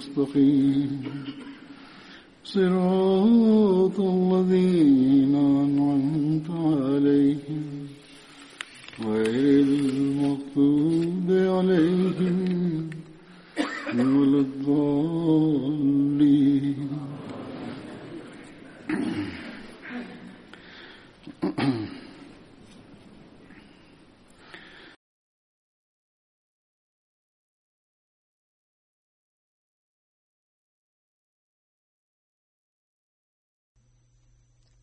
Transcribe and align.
المستقيم. 0.00 1.02
صراط 2.44 4.00
الذين 4.00 5.34
أنعمت 5.34 6.50
عليهم 6.50 7.64
غير 9.04 9.64
المغضوب 9.64 11.28
عليهم. 11.30 12.90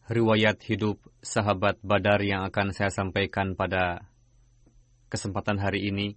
Riwayat 0.08 0.64
hidup 0.64 1.04
sahabat 1.20 1.84
Badar 1.84 2.24
yang 2.24 2.48
akan 2.48 2.72
saya 2.72 2.88
sampaikan 2.88 3.60
pada 3.60 4.08
kesempatan 5.12 5.60
hari 5.60 5.92
ini. 5.92 6.16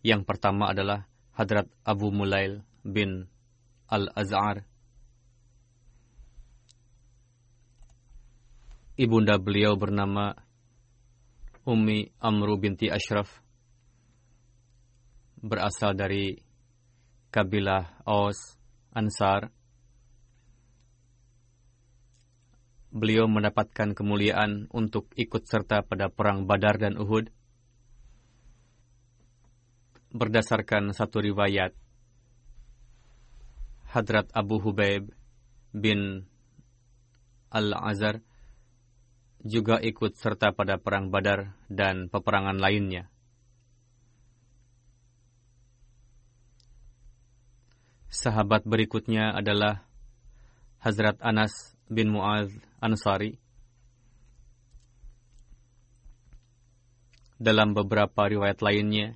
Yang 0.00 0.24
pertama 0.24 0.72
adalah 0.72 1.04
Hadrat 1.36 1.68
Abu 1.84 2.08
Mulail 2.08 2.64
bin 2.80 3.28
Al-Az'ar. 3.92 4.64
Ibunda 8.98 9.38
beliau 9.38 9.78
bernama 9.78 10.34
Ummi 11.68 12.16
Amru 12.18 12.56
binti 12.56 12.88
Ashraf. 12.88 13.44
Berasal 15.38 15.94
dari 15.94 16.34
kabilah 17.30 18.02
Aus 18.08 18.56
Ansar. 18.90 19.57
Beliau 22.88 23.28
mendapatkan 23.28 23.92
kemuliaan 23.92 24.66
untuk 24.72 25.12
ikut 25.14 25.44
serta 25.44 25.84
pada 25.84 26.08
perang 26.08 26.48
Badar 26.48 26.80
dan 26.80 26.96
Uhud. 26.96 27.28
Berdasarkan 30.08 30.96
satu 30.96 31.20
riwayat, 31.20 31.76
Hadrat 33.92 34.32
Abu 34.32 34.60
Hubaib 34.60 35.12
bin 35.72 36.24
Al-Azhar 37.52 38.24
juga 39.44 39.80
ikut 39.80 40.16
serta 40.16 40.52
pada 40.52 40.80
perang 40.80 41.12
Badar 41.12 41.56
dan 41.68 42.08
peperangan 42.08 42.56
lainnya. 42.56 43.08
Sahabat 48.08 48.64
berikutnya 48.64 49.36
adalah 49.36 49.84
Hazrat 50.80 51.20
Anas 51.20 51.76
bin 51.86 52.12
Muaz 52.12 52.48
Ansari. 52.78 53.34
Dalam 57.38 57.74
beberapa 57.74 58.26
riwayat 58.26 58.62
lainnya, 58.62 59.14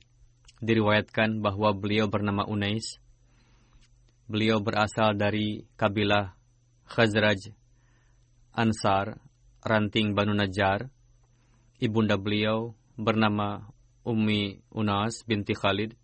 diriwayatkan 0.63 1.43
bahwa 1.43 1.75
beliau 1.75 2.07
bernama 2.07 2.47
Unais. 2.47 3.03
Beliau 4.31 4.63
berasal 4.63 5.19
dari 5.19 5.67
kabilah 5.75 6.39
Khazraj 6.87 7.51
Ansar, 8.55 9.19
ranting 9.63 10.15
Banu 10.15 10.39
Najjar. 10.39 10.87
Ibunda 11.83 12.15
beliau 12.15 12.79
bernama 12.95 13.67
Ummi 14.07 14.63
Unas 14.71 15.23
binti 15.27 15.55
Khalid. 15.55 15.99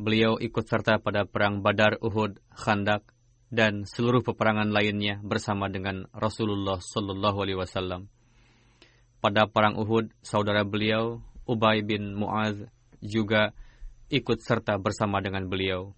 Beliau 0.00 0.40
ikut 0.40 0.64
serta 0.64 1.00
pada 1.00 1.28
perang 1.28 1.60
Badar, 1.60 2.00
Uhud, 2.00 2.40
Khandak, 2.52 3.11
dan 3.52 3.84
seluruh 3.84 4.24
peperangan 4.24 4.72
lainnya 4.72 5.20
bersama 5.20 5.68
dengan 5.68 6.08
Rasulullah 6.16 6.80
Sallallahu 6.80 7.38
Alaihi 7.44 7.60
Wasallam. 7.60 8.08
Pada 9.20 9.44
perang 9.44 9.76
Uhud, 9.76 10.08
saudara 10.24 10.64
beliau 10.64 11.20
Ubay 11.44 11.84
bin 11.84 12.16
Muaz 12.16 12.56
juga 13.04 13.52
ikut 14.08 14.40
serta 14.40 14.80
bersama 14.80 15.20
dengan 15.20 15.52
beliau. 15.52 15.92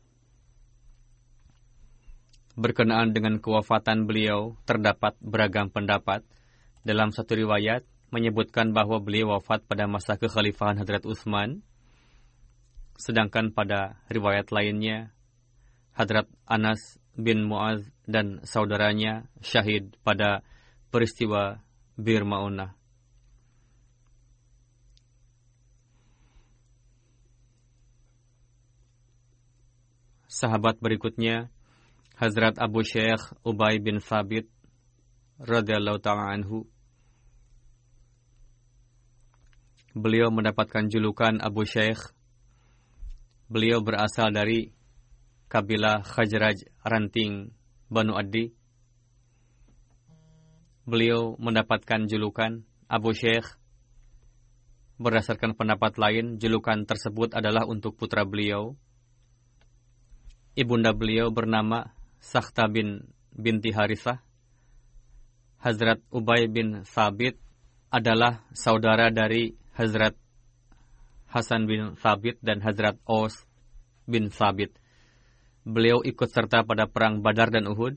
Berkenaan 2.59 3.15
dengan 3.15 3.39
kewafatan 3.39 4.11
beliau, 4.11 4.59
terdapat 4.67 5.15
beragam 5.23 5.71
pendapat. 5.71 6.27
Dalam 6.83 7.15
satu 7.15 7.39
riwayat, 7.39 7.87
menyebutkan 8.11 8.75
bahwa 8.75 8.99
beliau 8.99 9.35
wafat 9.35 9.63
pada 9.67 9.87
masa 9.87 10.19
kekhalifahan 10.19 10.79
Hadrat 10.79 11.07
Utsman. 11.07 11.63
Sedangkan 12.99 13.51
pada 13.51 14.03
riwayat 14.11 14.55
lainnya, 14.55 15.11
Hadrat 15.95 16.31
Anas 16.47 17.03
bin 17.15 17.47
Muaz 17.47 17.87
dan 18.05 18.43
saudaranya 18.43 19.27
syahid 19.41 19.95
pada 20.03 20.43
peristiwa 20.91 21.63
Bir 21.95 22.27
Maunah. 22.27 22.75
Sahabat 30.27 30.83
berikutnya 30.83 31.47
Hazrat 32.19 32.59
Abu 32.59 32.83
Syekh 32.83 33.23
Ubay 33.47 33.79
bin 33.79 34.03
Thabit 34.03 34.51
radhiyallahu 35.39 36.03
taala 36.03 36.35
anhu 36.35 36.67
Beliau 39.95 40.27
mendapatkan 40.35 40.91
julukan 40.91 41.39
Abu 41.39 41.63
Syekh. 41.63 42.11
Beliau 43.47 43.79
berasal 43.79 44.35
dari 44.35 44.75
kabilah 45.55 46.03
Khajraj 46.03 46.67
Ranting 46.83 47.55
Banu 47.87 48.19
Adi. 48.19 48.51
Beliau 50.83 51.39
mendapatkan 51.39 52.11
julukan 52.11 52.67
Abu 52.91 53.15
Syekh. 53.15 53.47
Berdasarkan 54.99 55.55
pendapat 55.55 55.95
lain, 55.95 56.43
julukan 56.43 56.83
tersebut 56.83 57.39
adalah 57.39 57.71
untuk 57.71 57.95
putra 57.95 58.27
beliau. 58.27 58.75
Ibunda 60.59 60.91
beliau 60.91 61.31
bernama 61.31 61.95
Sakhta 62.19 62.67
bin 62.67 63.07
binti 63.31 63.71
Harisah. 63.71 64.27
Hazrat 65.63 66.03
Ubay 66.11 66.51
bin 66.51 66.83
Sabit 66.83 67.39
adalah 67.95 68.43
saudara 68.59 69.15
dari 69.15 69.55
Hazrat 69.79 70.19
Hasan 71.31 71.71
bin 71.71 71.95
Sabit 72.03 72.43
dan 72.43 72.59
Hazrat 72.59 72.99
Os 73.07 73.47
bin 74.03 74.35
Sabit. 74.35 74.83
Beliau 75.65 76.05
ikut 76.05 76.29
serta 76.29 76.61
pada 76.61 76.85
perang 76.85 77.25
Badar 77.25 77.49
dan 77.49 77.65
Uhud. 77.65 77.97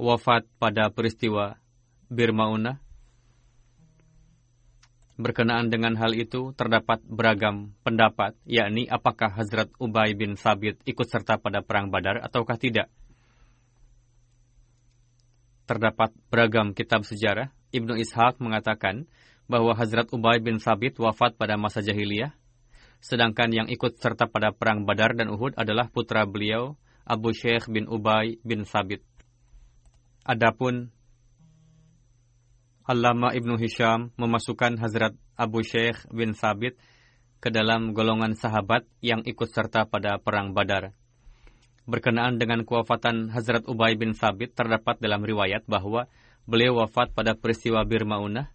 Wafat 0.00 0.48
pada 0.56 0.88
peristiwa 0.88 1.60
Bir 2.08 2.32
Maunah. 2.32 2.80
Berkenaan 5.18 5.68
dengan 5.68 5.98
hal 5.98 6.14
itu, 6.14 6.54
terdapat 6.54 7.02
beragam 7.04 7.74
pendapat, 7.84 8.38
yakni 8.46 8.86
apakah 8.86 9.28
Hazrat 9.34 9.68
Ubay 9.76 10.14
bin 10.14 10.38
Sabit 10.38 10.78
ikut 10.86 11.04
serta 11.04 11.36
pada 11.36 11.60
perang 11.60 11.92
Badar 11.92 12.22
ataukah 12.22 12.56
tidak. 12.56 12.88
Terdapat 15.68 16.14
beragam 16.32 16.72
kitab 16.72 17.04
sejarah. 17.04 17.52
Ibnu 17.74 17.98
Ishaq 18.00 18.40
mengatakan 18.40 19.04
bahwa 19.50 19.76
Hazrat 19.76 20.08
Ubay 20.14 20.40
bin 20.40 20.62
Sabit 20.62 20.96
wafat 20.96 21.36
pada 21.36 21.60
masa 21.60 21.84
jahiliyah, 21.84 22.32
sedangkan 22.98 23.50
yang 23.54 23.68
ikut 23.70 23.98
serta 23.98 24.26
pada 24.26 24.50
perang 24.50 24.82
Badar 24.82 25.14
dan 25.14 25.30
Uhud 25.30 25.54
adalah 25.54 25.86
putra 25.90 26.26
beliau, 26.26 26.74
Abu 27.08 27.32
Sheikh 27.32 27.70
bin 27.72 27.88
Ubay 27.88 28.36
bin 28.44 28.68
Sabit. 28.68 29.00
Adapun 30.28 30.92
Allama 32.88 33.32
Ibnu 33.32 33.56
Hisham 33.60 34.12
memasukkan 34.16 34.80
Hazrat 34.80 35.12
Abu 35.36 35.60
Sheikh 35.60 36.08
bin 36.12 36.32
Sabit 36.32 36.76
ke 37.38 37.48
dalam 37.54 37.94
golongan 37.94 38.34
sahabat 38.34 38.84
yang 38.98 39.22
ikut 39.24 39.48
serta 39.48 39.86
pada 39.86 40.18
Perang 40.18 40.52
Badar. 40.52 40.92
Berkenaan 41.88 42.36
dengan 42.36 42.66
kewafatan 42.66 43.32
Hazrat 43.32 43.64
Ubay 43.64 43.96
bin 43.96 44.12
Sabit 44.12 44.52
terdapat 44.52 45.00
dalam 45.00 45.24
riwayat 45.24 45.64
bahwa 45.64 46.10
beliau 46.44 46.84
wafat 46.84 47.12
pada 47.16 47.32
peristiwa 47.32 47.84
Bir 47.88 48.04
Maunah, 48.04 48.52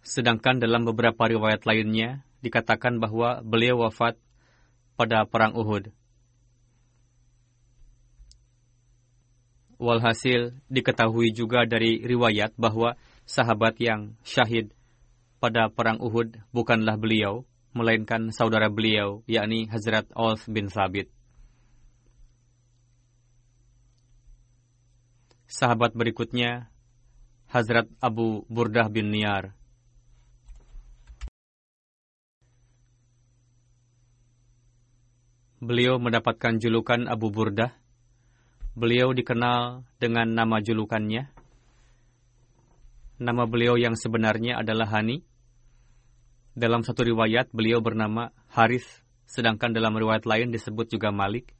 sedangkan 0.00 0.56
dalam 0.56 0.88
beberapa 0.88 1.28
riwayat 1.28 1.68
lainnya 1.68 2.24
dikatakan 2.40 3.00
bahwa 3.00 3.40
beliau 3.40 3.84
wafat 3.84 4.16
pada 4.96 5.24
Perang 5.24 5.56
Uhud. 5.56 5.92
Walhasil 9.80 10.52
diketahui 10.68 11.32
juga 11.32 11.64
dari 11.64 12.04
riwayat 12.04 12.52
bahwa 12.60 13.00
sahabat 13.24 13.80
yang 13.80 14.12
syahid 14.20 14.76
pada 15.40 15.72
perang 15.72 15.96
Uhud 16.04 16.36
bukanlah 16.52 17.00
beliau, 17.00 17.48
melainkan 17.72 18.28
saudara 18.28 18.68
beliau, 18.68 19.24
yakni 19.24 19.64
Hazrat 19.72 20.04
Aus 20.12 20.44
bin 20.44 20.68
Sabit. 20.68 21.08
Sahabat 25.48 25.96
berikutnya, 25.96 26.68
Hazrat 27.48 27.88
Abu 28.04 28.44
Burdah 28.52 28.86
bin 28.92 29.10
Niyar. 29.10 29.56
Beliau 35.60 36.00
mendapatkan 36.00 36.56
julukan 36.56 37.04
Abu 37.04 37.28
Burdah. 37.28 37.76
Beliau 38.72 39.12
dikenal 39.12 39.84
dengan 40.00 40.32
nama 40.32 40.58
julukannya, 40.64 41.28
Nama 43.20 43.44
beliau 43.44 43.76
yang 43.76 44.00
sebenarnya 44.00 44.64
adalah 44.64 44.88
Hani. 44.88 45.20
Dalam 46.56 46.80
satu 46.80 47.04
riwayat, 47.04 47.52
beliau 47.52 47.84
bernama 47.84 48.32
Haris, 48.48 48.88
sedangkan 49.28 49.76
dalam 49.76 49.92
riwayat 49.92 50.24
lain 50.24 50.48
disebut 50.48 50.88
juga 50.88 51.12
Malik. 51.12 51.52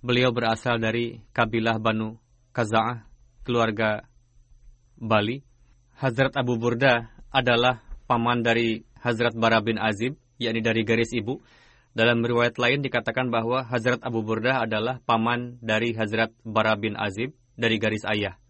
Beliau 0.00 0.32
berasal 0.32 0.80
dari 0.80 1.20
kabilah 1.36 1.76
Banu 1.76 2.16
Kaza'ah, 2.56 3.04
keluarga 3.44 4.08
Bali. 4.96 5.44
Hazrat 6.00 6.40
Abu 6.40 6.56
Burda 6.56 7.20
adalah 7.28 7.84
paman 8.08 8.40
dari 8.40 8.80
Hazrat 9.04 9.36
Bara 9.36 9.60
bin 9.60 9.76
Azib, 9.76 10.16
yakni 10.40 10.64
dari 10.64 10.88
garis 10.88 11.12
ibu. 11.12 11.36
Dalam 11.92 12.24
riwayat 12.24 12.56
lain 12.56 12.80
dikatakan 12.80 13.28
bahwa 13.28 13.68
Hazrat 13.68 14.00
Abu 14.00 14.24
Burda 14.24 14.64
adalah 14.64 15.00
paman 15.04 15.60
dari 15.60 15.92
Hazrat 15.92 16.32
Bara 16.40 16.76
bin 16.76 16.96
Azib 16.96 17.36
dari 17.56 17.76
garis 17.76 18.04
ayah 18.08 18.40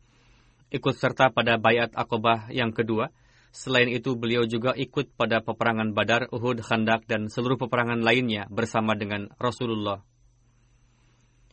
ikut 0.73 0.97
serta 0.97 1.29
pada 1.29 1.61
bayat 1.61 1.93
akobah 1.93 2.49
yang 2.49 2.73
kedua. 2.73 3.13
Selain 3.53 3.93
itu, 3.93 4.17
beliau 4.17 4.49
juga 4.49 4.73
ikut 4.73 5.13
pada 5.13 5.45
peperangan 5.45 5.93
Badar, 5.93 6.33
Uhud, 6.33 6.65
Khandak, 6.65 7.05
dan 7.05 7.29
seluruh 7.29 7.61
peperangan 7.61 8.01
lainnya 8.01 8.49
bersama 8.49 8.97
dengan 8.97 9.29
Rasulullah. 9.37 10.01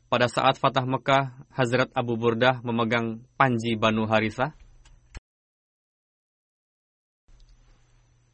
Pada 0.07 0.31
saat 0.31 0.55
Fatah 0.55 0.87
Mekah, 0.87 1.43
Hazrat 1.51 1.91
Abu 1.91 2.15
Burdah 2.15 2.63
memegang 2.63 3.27
panji 3.35 3.75
Banu 3.75 4.07
Harisah. 4.07 4.55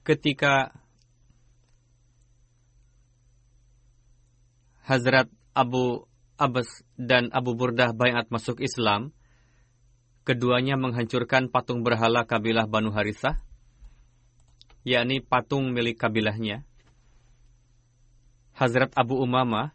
Ketika 0.05 0.69
Hazrat 4.85 5.33
Abu 5.57 6.05
Abbas 6.37 6.85
dan 6.93 7.33
Abu 7.33 7.57
Burdah 7.57 7.89
bayat 7.89 8.29
masuk 8.29 8.61
Islam, 8.61 9.09
keduanya 10.21 10.77
menghancurkan 10.77 11.49
patung 11.49 11.81
berhala 11.81 12.21
kabilah 12.29 12.69
Banu 12.69 12.93
Harisah, 12.93 13.41
yakni 14.85 15.25
patung 15.25 15.73
milik 15.73 15.97
kabilahnya. 15.97 16.69
Hazrat 18.53 18.93
Abu 18.93 19.17
Umama 19.17 19.73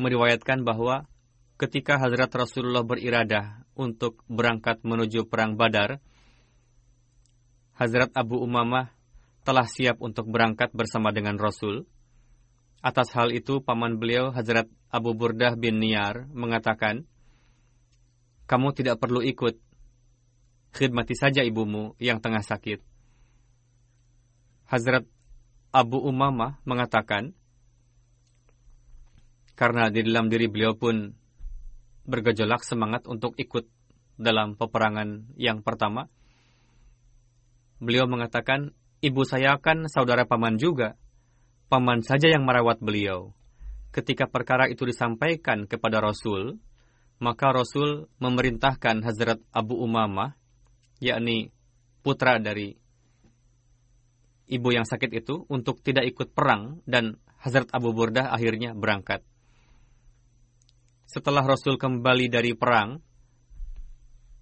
meriwayatkan 0.00 0.64
bahwa 0.64 1.04
ketika 1.60 2.00
Hazrat 2.00 2.32
Rasulullah 2.32 2.88
beriradah 2.88 3.68
untuk 3.76 4.24
berangkat 4.32 4.80
menuju 4.80 5.28
perang 5.28 5.60
Badar, 5.60 6.00
Hazrat 7.76 8.16
Abu 8.16 8.40
Umama 8.40 8.96
telah 9.44 9.68
siap 9.68 10.00
untuk 10.00 10.24
berangkat 10.32 10.72
bersama 10.72 11.12
dengan 11.12 11.36
Rasul. 11.36 11.84
Atas 12.78 13.10
hal 13.14 13.34
itu, 13.34 13.58
paman 13.62 13.98
beliau 13.98 14.30
Hazrat 14.30 14.70
Abu 14.88 15.12
Burdah 15.12 15.58
bin 15.58 15.82
Niyar 15.82 16.30
mengatakan, 16.30 17.04
"Kamu 18.46 18.70
tidak 18.72 19.02
perlu 19.02 19.20
ikut 19.20 19.58
khidmati 20.72 21.16
saja 21.16 21.40
ibumu 21.44 21.96
yang 21.98 22.20
tengah 22.20 22.44
sakit. 22.44 22.82
Hazrat 24.68 25.08
Abu 25.72 26.00
Umamah 26.00 26.60
mengatakan, 26.68 27.32
karena 29.56 29.88
di 29.90 30.04
dalam 30.04 30.30
diri 30.30 30.46
beliau 30.46 30.76
pun 30.76 31.12
bergejolak 32.08 32.62
semangat 32.64 33.04
untuk 33.08 33.34
ikut 33.40 33.68
dalam 34.20 34.54
peperangan 34.54 35.34
yang 35.34 35.64
pertama, 35.64 36.08
beliau 37.80 38.04
mengatakan, 38.06 38.76
ibu 39.00 39.22
saya 39.24 39.56
kan 39.58 39.88
saudara 39.88 40.28
paman 40.28 40.60
juga. 40.60 40.94
Paman 41.68 42.00
saja 42.00 42.32
yang 42.32 42.48
merawat 42.48 42.80
beliau. 42.80 43.36
Ketika 43.92 44.24
perkara 44.24 44.72
itu 44.72 44.88
disampaikan 44.88 45.68
kepada 45.68 46.00
Rasul, 46.00 46.56
maka 47.20 47.52
Rasul 47.52 48.08
memerintahkan 48.24 49.04
Hazrat 49.04 49.44
Abu 49.52 49.76
Umamah 49.76 50.32
yakni 50.96 51.52
putra 52.00 52.40
dari 52.40 52.72
ibu 54.48 54.68
yang 54.72 54.88
sakit 54.88 55.12
itu 55.12 55.44
untuk 55.52 55.84
tidak 55.84 56.08
ikut 56.08 56.32
perang 56.32 56.80
dan 56.88 57.20
Hazrat 57.44 57.68
Abu 57.70 57.92
Burdah 57.92 58.32
akhirnya 58.32 58.72
berangkat. 58.72 59.22
Setelah 61.04 61.44
Rasul 61.44 61.76
kembali 61.76 62.32
dari 62.32 62.52
perang, 62.56 63.00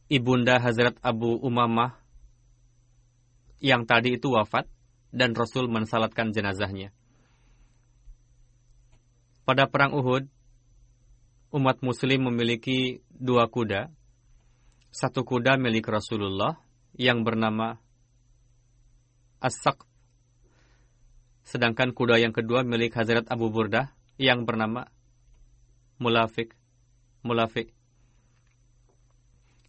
ibunda 0.06 0.62
Hazrat 0.62 0.95
Abu 1.02 1.37
Umamah 1.42 1.99
yang 3.59 3.83
tadi 3.83 4.14
itu 4.14 4.30
wafat 4.30 4.71
dan 5.11 5.35
Rasul 5.35 5.66
mensalatkan 5.66 6.30
jenazahnya. 6.30 6.95
Pada 9.46 9.70
perang 9.70 9.94
Uhud, 9.94 10.26
umat 11.54 11.78
muslim 11.78 12.26
memiliki 12.26 12.98
dua 13.14 13.46
kuda 13.46 13.94
satu 14.96 15.28
kuda 15.28 15.60
milik 15.60 15.84
Rasulullah 15.92 16.56
yang 16.96 17.20
bernama 17.20 17.76
As-Saq. 19.44 19.84
Sedangkan 21.44 21.92
kuda 21.92 22.16
yang 22.16 22.32
kedua 22.32 22.64
milik 22.64 22.96
Hazrat 22.96 23.28
Abu 23.28 23.52
Burdah 23.52 23.92
yang 24.16 24.48
bernama 24.48 24.88
Mulafik. 26.00 26.56
Mulafik. 27.20 27.76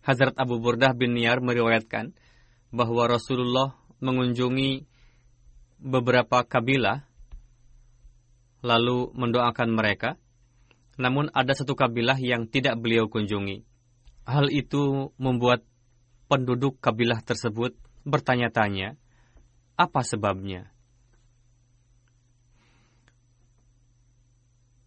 Hazrat 0.07 0.39
Abu 0.39 0.63
Burdah 0.63 0.96
bin 0.96 1.19
Niyar 1.19 1.43
meriwayatkan 1.43 2.15
bahwa 2.72 3.12
Rasulullah 3.12 3.75
mengunjungi 4.00 4.88
beberapa 5.84 6.48
kabilah 6.48 7.03
lalu 8.67 9.15
mendoakan 9.15 9.71
mereka. 9.71 10.19
Namun 11.00 11.31
ada 11.31 11.55
satu 11.55 11.79
kabilah 11.79 12.19
yang 12.19 12.51
tidak 12.51 12.75
beliau 12.83 13.07
kunjungi. 13.07 13.63
Hal 14.27 14.51
itu 14.51 15.15
membuat 15.15 15.63
penduduk 16.27 16.83
kabilah 16.83 17.24
tersebut 17.24 17.79
bertanya-tanya, 18.03 19.00
apa 19.79 20.01
sebabnya? 20.03 20.67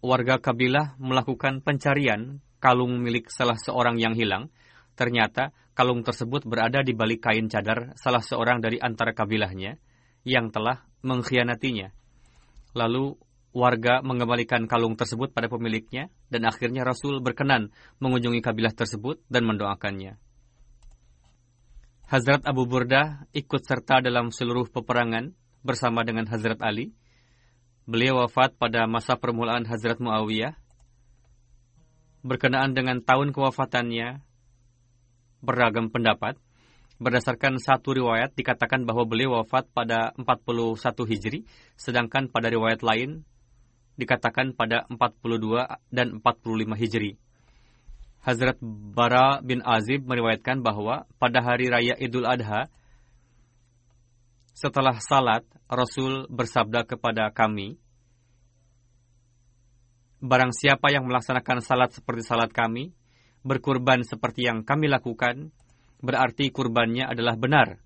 Warga 0.05 0.37
kabilah 0.37 1.01
melakukan 1.01 1.65
pencarian 1.65 2.45
kalung 2.61 3.01
milik 3.01 3.33
salah 3.33 3.57
seorang 3.57 3.97
yang 3.97 4.13
hilang, 4.13 4.53
Ternyata 5.01 5.57
kalung 5.73 6.05
tersebut 6.05 6.45
berada 6.45 6.85
di 6.85 6.93
balik 6.93 7.25
kain 7.25 7.49
cadar 7.49 7.97
salah 7.97 8.21
seorang 8.21 8.61
dari 8.61 8.77
antara 8.77 9.17
kabilahnya 9.17 9.81
yang 10.29 10.53
telah 10.53 10.85
mengkhianatinya. 11.01 11.89
Lalu 12.77 13.17
warga 13.51 13.99
mengembalikan 14.01 14.71
kalung 14.71 14.95
tersebut 14.95 15.35
pada 15.35 15.51
pemiliknya 15.51 16.09
dan 16.31 16.47
akhirnya 16.47 16.87
Rasul 16.87 17.19
berkenan 17.19 17.75
mengunjungi 17.99 18.41
kabilah 18.43 18.75
tersebut 18.75 19.23
dan 19.27 19.47
mendoakannya. 19.47 20.19
Hazrat 22.11 22.43
Abu 22.43 22.67
Burdah 22.67 23.31
ikut 23.31 23.63
serta 23.63 24.03
dalam 24.03 24.35
seluruh 24.35 24.67
peperangan 24.67 25.31
bersama 25.63 26.03
dengan 26.03 26.27
Hazrat 26.27 26.59
Ali. 26.59 26.91
Beliau 27.87 28.23
wafat 28.23 28.59
pada 28.59 28.91
masa 28.91 29.15
permulaan 29.15 29.63
Hazrat 29.63 30.03
Muawiyah. 30.03 30.59
Berkenaan 32.27 32.75
dengan 32.75 32.99
tahun 33.01 33.31
kewafatannya, 33.31 34.27
beragam 35.39 35.89
pendapat. 35.89 36.35
Berdasarkan 37.01 37.57
satu 37.63 37.97
riwayat 37.97 38.37
dikatakan 38.37 38.85
bahwa 38.85 39.09
beliau 39.09 39.41
wafat 39.41 39.71
pada 39.73 40.13
41 40.19 40.83
Hijri, 41.09 41.49
sedangkan 41.79 42.29
pada 42.29 42.51
riwayat 42.53 42.83
lain 42.85 43.25
dikatakan 44.01 44.57
pada 44.57 44.89
42 44.89 45.69
dan 45.93 46.19
45 46.25 46.81
Hijri. 46.81 47.21
Hazrat 48.25 48.57
Bara 48.97 49.45
bin 49.45 49.61
Azib 49.65 50.09
meriwayatkan 50.09 50.65
bahwa 50.65 51.09
pada 51.21 51.41
hari 51.45 51.69
raya 51.69 51.97
Idul 52.01 52.25
Adha, 52.25 52.69
setelah 54.57 54.97
salat, 55.01 55.45
Rasul 55.69 56.29
bersabda 56.29 56.85
kepada 56.85 57.33
kami, 57.33 57.81
Barang 60.21 60.53
siapa 60.53 60.93
yang 60.93 61.09
melaksanakan 61.09 61.65
salat 61.65 61.97
seperti 61.97 62.29
salat 62.29 62.53
kami, 62.53 62.93
berkurban 63.41 64.05
seperti 64.05 64.45
yang 64.45 64.69
kami 64.69 64.85
lakukan, 64.85 65.49
berarti 66.05 66.53
kurbannya 66.53 67.09
adalah 67.09 67.41
benar. 67.41 67.81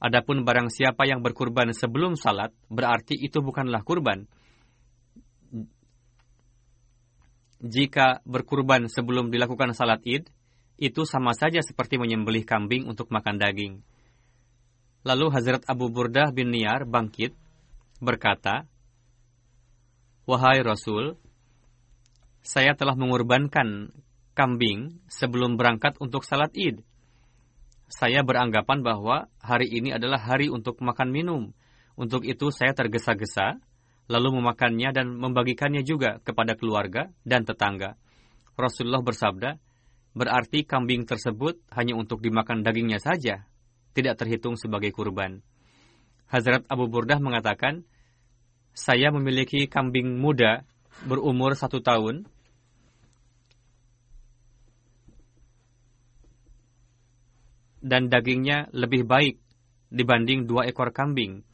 Adapun 0.00 0.48
barang 0.48 0.72
siapa 0.72 1.04
yang 1.04 1.20
berkurban 1.20 1.76
sebelum 1.76 2.16
salat, 2.16 2.56
berarti 2.72 3.20
itu 3.20 3.44
bukanlah 3.44 3.84
kurban. 3.84 4.24
Jika 7.64 8.20
berkurban 8.28 8.92
sebelum 8.92 9.32
dilakukan 9.32 9.72
salat 9.72 10.04
id, 10.04 10.28
itu 10.76 11.08
sama 11.08 11.32
saja 11.32 11.64
seperti 11.64 11.96
menyembelih 11.96 12.44
kambing 12.44 12.84
untuk 12.84 13.08
makan 13.08 13.40
daging. 13.40 13.80
Lalu 15.00 15.26
Hazrat 15.32 15.64
Abu 15.64 15.88
Burdah 15.88 16.28
bin 16.28 16.52
Niyar 16.52 16.84
bangkit, 16.84 17.32
berkata, 18.04 18.68
Wahai 20.28 20.60
Rasul, 20.60 21.16
saya 22.44 22.76
telah 22.76 22.92
mengorbankan 22.96 23.92
kambing 24.36 25.00
sebelum 25.08 25.56
berangkat 25.56 25.96
untuk 26.04 26.28
salat 26.28 26.52
id. 26.52 26.84
Saya 27.88 28.20
beranggapan 28.20 28.84
bahwa 28.84 29.32
hari 29.40 29.72
ini 29.72 29.92
adalah 29.92 30.20
hari 30.20 30.52
untuk 30.52 30.80
makan 30.84 31.08
minum. 31.08 31.42
Untuk 31.96 32.28
itu 32.28 32.52
saya 32.52 32.76
tergesa-gesa, 32.76 33.56
lalu 34.08 34.40
memakannya 34.40 34.92
dan 34.92 35.16
membagikannya 35.16 35.80
juga 35.80 36.20
kepada 36.20 36.56
keluarga 36.56 37.08
dan 37.24 37.48
tetangga. 37.48 37.96
Rasulullah 38.54 39.02
bersabda, 39.02 39.56
berarti 40.14 40.62
kambing 40.68 41.08
tersebut 41.08 41.58
hanya 41.74 41.96
untuk 41.96 42.20
dimakan 42.20 42.62
dagingnya 42.62 43.00
saja, 43.00 43.48
tidak 43.96 44.20
terhitung 44.20 44.54
sebagai 44.54 44.92
kurban. 44.94 45.42
Hazrat 46.28 46.66
Abu 46.68 46.86
Burdah 46.86 47.18
mengatakan, 47.18 47.86
saya 48.74 49.14
memiliki 49.14 49.70
kambing 49.70 50.18
muda 50.18 50.66
berumur 51.06 51.54
satu 51.54 51.78
tahun 51.78 52.26
dan 57.84 58.08
dagingnya 58.08 58.72
lebih 58.74 59.04
baik 59.06 59.38
dibanding 59.94 60.48
dua 60.48 60.66
ekor 60.66 60.90
kambing, 60.90 61.46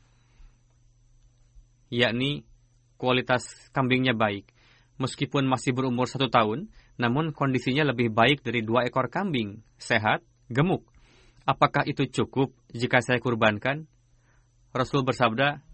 yakni 1.90 2.46
kualitas 2.96 3.44
kambingnya 3.74 4.14
baik. 4.16 4.48
Meskipun 4.96 5.44
masih 5.44 5.74
berumur 5.74 6.06
satu 6.06 6.30
tahun, 6.30 6.70
namun 7.00 7.34
kondisinya 7.34 7.88
lebih 7.90 8.12
baik 8.12 8.46
dari 8.46 8.62
dua 8.62 8.86
ekor 8.86 9.10
kambing, 9.10 9.64
sehat, 9.80 10.22
gemuk. 10.46 10.86
Apakah 11.48 11.88
itu 11.88 12.06
cukup 12.06 12.54
jika 12.70 13.00
saya 13.02 13.18
kurbankan? 13.18 13.90
Rasul 14.70 15.02
bersabda, 15.02 15.66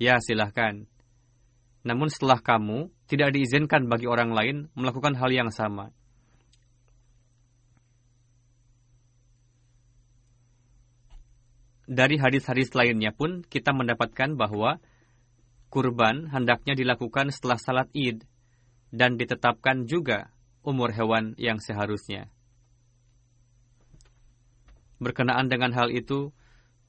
Ya 0.00 0.18
silahkan. 0.18 0.86
Namun 1.84 2.08
setelah 2.08 2.40
kamu, 2.40 2.88
tidak 3.06 3.36
diizinkan 3.36 3.86
bagi 3.86 4.08
orang 4.08 4.32
lain 4.32 4.56
melakukan 4.74 5.14
hal 5.14 5.30
yang 5.30 5.52
sama. 5.52 5.92
dari 11.84 12.16
hadis-hadis 12.16 12.72
lainnya 12.72 13.12
pun 13.12 13.44
kita 13.44 13.76
mendapatkan 13.76 14.36
bahwa 14.36 14.80
kurban 15.74 16.30
hendaknya 16.30 16.78
dilakukan 16.78 17.34
setelah 17.34 17.58
salat 17.58 17.90
id 17.90 18.22
dan 18.94 19.18
ditetapkan 19.18 19.90
juga 19.90 20.30
umur 20.62 20.94
hewan 20.94 21.34
yang 21.34 21.58
seharusnya. 21.58 22.30
Berkenaan 25.02 25.50
dengan 25.50 25.74
hal 25.74 25.90
itu, 25.90 26.30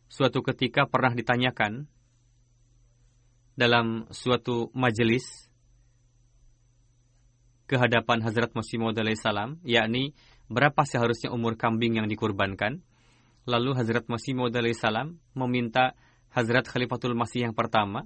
suatu 0.05 0.45
ketika 0.45 0.85
pernah 0.85 1.17
ditanyakan 1.17 1.89
dalam 3.57 4.05
suatu 4.13 4.69
majelis 4.77 5.49
ke 7.65 7.81
hadapan 7.81 8.21
Hazrat 8.21 8.53
Masih 8.53 8.77
salam, 9.17 9.57
yakni 9.65 10.13
berapa 10.45 10.85
seharusnya 10.85 11.33
umur 11.33 11.57
kambing 11.57 11.97
yang 11.97 12.05
dikurbankan, 12.05 12.85
Lalu 13.49 13.77
Hazrat 13.77 14.05
Masih 14.09 14.37
salam 14.77 15.17
meminta 15.33 15.97
Hazrat 16.29 16.69
Khalifatul 16.69 17.17
Masih 17.17 17.49
yang 17.49 17.57
pertama, 17.57 18.05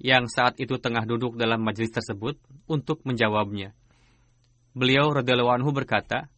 yang 0.00 0.32
saat 0.32 0.56
itu 0.56 0.80
tengah 0.80 1.04
duduk 1.04 1.36
dalam 1.36 1.60
majelis 1.60 1.92
tersebut, 1.92 2.40
untuk 2.64 3.04
menjawabnya. 3.04 3.76
Beliau 4.72 5.12
radhiyallahu 5.12 5.60
anhu 5.60 5.70
berkata, 5.76 6.32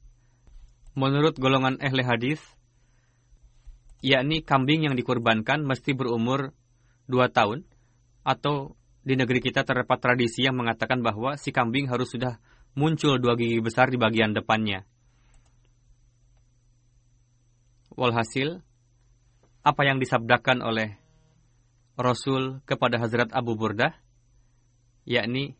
menurut 0.98 1.38
golongan 1.38 1.78
ehli 1.78 2.02
hadis, 2.02 2.42
yakni 4.02 4.42
kambing 4.42 4.90
yang 4.90 4.98
dikurbankan 4.98 5.62
mesti 5.62 5.94
berumur 5.94 6.50
dua 7.06 7.30
tahun, 7.30 7.62
atau 8.26 8.74
di 9.06 9.14
negeri 9.14 9.38
kita 9.38 9.62
terdapat 9.62 9.98
tradisi 9.98 10.46
yang 10.46 10.58
mengatakan 10.58 11.02
bahwa 11.02 11.38
si 11.38 11.54
kambing 11.54 11.86
harus 11.86 12.10
sudah 12.10 12.38
muncul 12.74 13.18
dua 13.18 13.38
gigi 13.38 13.62
besar 13.62 13.90
di 13.90 13.98
bagian 13.98 14.34
depannya. 14.34 14.86
Walhasil, 17.92 18.64
apa 19.62 19.82
yang 19.84 20.00
disabdakan 20.00 20.64
oleh 20.64 21.01
Rasul 21.96 22.64
kepada 22.64 22.96
Hazrat 22.96 23.30
Abu 23.36 23.56
Burdah, 23.56 23.92
yakni, 25.04 25.56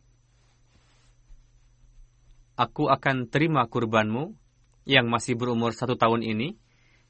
Aku 2.53 2.85
akan 2.85 3.33
terima 3.33 3.65
kurbanmu 3.65 4.37
yang 4.85 5.09
masih 5.09 5.33
berumur 5.33 5.73
satu 5.73 5.97
tahun 5.97 6.21
ini, 6.21 6.53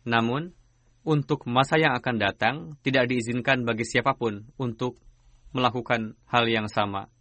namun 0.07 0.55
untuk 1.03 1.43
masa 1.51 1.75
yang 1.75 1.99
akan 1.99 2.15
datang 2.15 2.55
tidak 2.79 3.11
diizinkan 3.11 3.67
bagi 3.67 3.83
siapa 3.83 4.15
pun 4.15 4.47
untuk 4.55 4.95
melakukan 5.51 6.15
hal 6.31 6.47
yang 6.47 6.71
sama. 6.71 7.11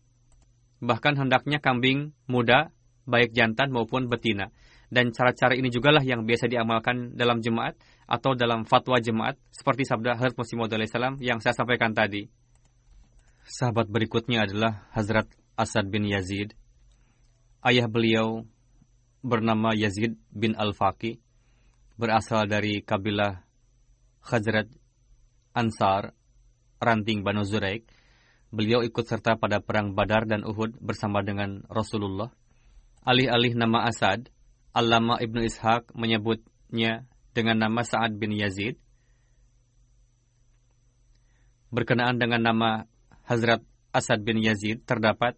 Bahkan 0.79 1.19
hendaknya 1.19 1.59
kambing 1.59 2.15
muda, 2.31 2.71
baik 3.11 3.35
jantan 3.35 3.75
maupun 3.75 4.07
betina. 4.07 4.55
Dan 4.93 5.09
cara-cara 5.09 5.57
ini 5.57 5.73
juga 5.73 5.89
lah 5.89 6.05
yang 6.05 6.29
biasa 6.29 6.53
diamalkan 6.53 7.17
dalam 7.17 7.41
jemaat 7.41 7.81
atau 8.05 8.37
dalam 8.37 8.69
fatwa 8.69 9.01
jemaat 9.01 9.41
seperti 9.49 9.89
sabda 9.89 10.21
Hazrat 10.21 10.37
Masih 10.37 10.61
salam 10.85 11.17
yang 11.17 11.41
saya 11.41 11.57
sampaikan 11.57 11.97
tadi. 11.97 12.29
Sahabat 13.49 13.89
berikutnya 13.89 14.45
adalah 14.45 14.85
Hazrat 14.93 15.33
Asad 15.57 15.89
bin 15.89 16.05
Yazid. 16.05 16.53
Ayah 17.65 17.89
beliau 17.89 18.45
bernama 19.23 19.73
Yazid 19.73 20.19
bin 20.29 20.59
Al-Faqi, 20.59 21.23
berasal 21.95 22.51
dari 22.51 22.83
kabilah 22.83 23.47
Khazrat 24.21 24.67
Ansar, 25.55 26.11
ranting 26.83 27.23
Banu 27.23 27.47
Zuraik. 27.47 27.87
Beliau 28.53 28.85
ikut 28.85 29.07
serta 29.07 29.41
pada 29.41 29.63
perang 29.65 29.97
Badar 29.97 30.29
dan 30.29 30.45
Uhud 30.45 30.77
bersama 30.83 31.25
dengan 31.25 31.65
Rasulullah. 31.71 32.29
Alih-alih 33.07 33.57
nama 33.57 33.89
Asad, 33.89 34.29
Allama 34.73 35.21
Ibnu 35.21 35.45
Ishaq 35.45 35.93
menyebutnya 35.93 37.05
dengan 37.37 37.61
nama 37.61 37.85
Sa'ad 37.85 38.17
bin 38.17 38.33
Yazid. 38.33 38.81
Berkenaan 41.73 42.17
dengan 42.21 42.41
nama 42.41 42.71
Hazrat 43.29 43.65
Asad 43.93 44.25
bin 44.25 44.41
Yazid 44.41 44.85
terdapat 44.89 45.37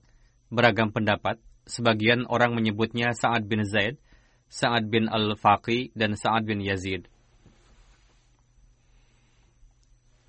beragam 0.50 0.94
pendapat. 0.94 1.42
Sebagian 1.66 2.30
orang 2.30 2.54
menyebutnya 2.54 3.10
Sa'ad 3.16 3.50
bin 3.50 3.66
Zaid, 3.66 3.98
Sa'ad 4.46 4.86
bin 4.86 5.10
Al-Faqi, 5.10 5.90
dan 5.96 6.14
Sa'ad 6.14 6.46
bin 6.46 6.62
Yazid. 6.62 7.10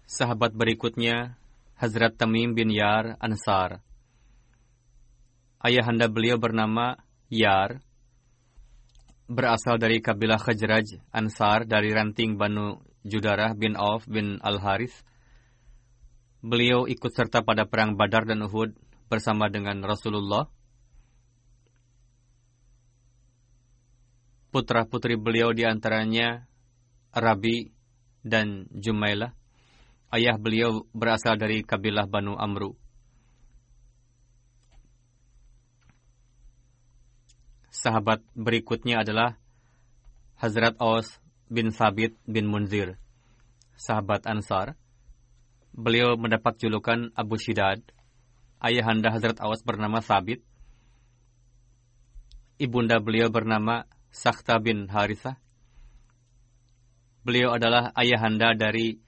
Sahabat 0.09 0.55
berikutnya, 0.55 1.35
Hazrat 1.75 2.15
Tamim 2.15 2.55
bin 2.55 2.71
Yar 2.71 3.19
Ansar. 3.19 3.83
Ayahanda 5.59 6.07
beliau 6.07 6.39
bernama 6.39 6.95
Yar, 7.27 7.83
berasal 9.25 9.81
dari 9.81 10.01
kabilah 10.05 10.37
Khajraj 10.37 11.01
Ansar 11.09 11.65
dari 11.65 11.89
ranting 11.89 12.37
Banu 12.37 12.77
Judarah 13.01 13.57
bin 13.57 13.73
Auf 13.73 14.05
bin 14.05 14.37
Al-Harith. 14.41 15.01
Beliau 16.45 16.85
ikut 16.85 17.09
serta 17.09 17.41
pada 17.41 17.65
perang 17.65 17.97
Badar 17.97 18.29
dan 18.29 18.45
Uhud 18.45 18.77
bersama 19.09 19.49
dengan 19.49 19.81
Rasulullah. 19.81 20.45
Putra-putri 24.53 25.17
beliau 25.17 25.51
di 25.51 25.65
antaranya 25.65 26.45
Rabi 27.11 27.73
dan 28.21 28.69
Jumailah. 28.71 29.33
Ayah 30.13 30.37
beliau 30.39 30.85
berasal 30.95 31.35
dari 31.35 31.65
kabilah 31.65 32.07
Banu 32.07 32.37
Amru. 32.37 32.84
Sahabat 37.75 38.23
berikutnya 38.31 39.03
adalah 39.03 39.35
Hazrat 40.39 40.79
Aus 40.79 41.19
bin 41.51 41.75
Sabit 41.75 42.15
bin 42.23 42.47
Munzir, 42.47 42.95
sahabat 43.75 44.23
Ansar. 44.31 44.79
Beliau 45.75 46.15
mendapat 46.15 46.55
julukan 46.55 47.11
Abu 47.19 47.35
Shidad. 47.35 47.83
Ayahanda 48.63 49.11
Hazrat 49.11 49.43
Aus 49.43 49.59
bernama 49.59 49.99
Sabit. 49.99 50.39
Ibunda 52.55 53.03
beliau 53.03 53.27
bernama 53.27 53.83
Sakhta 54.07 54.55
bin 54.63 54.87
Harithah. 54.87 55.35
Beliau 57.27 57.59
adalah 57.59 57.91
ayahanda 57.99 58.55
dari 58.55 59.03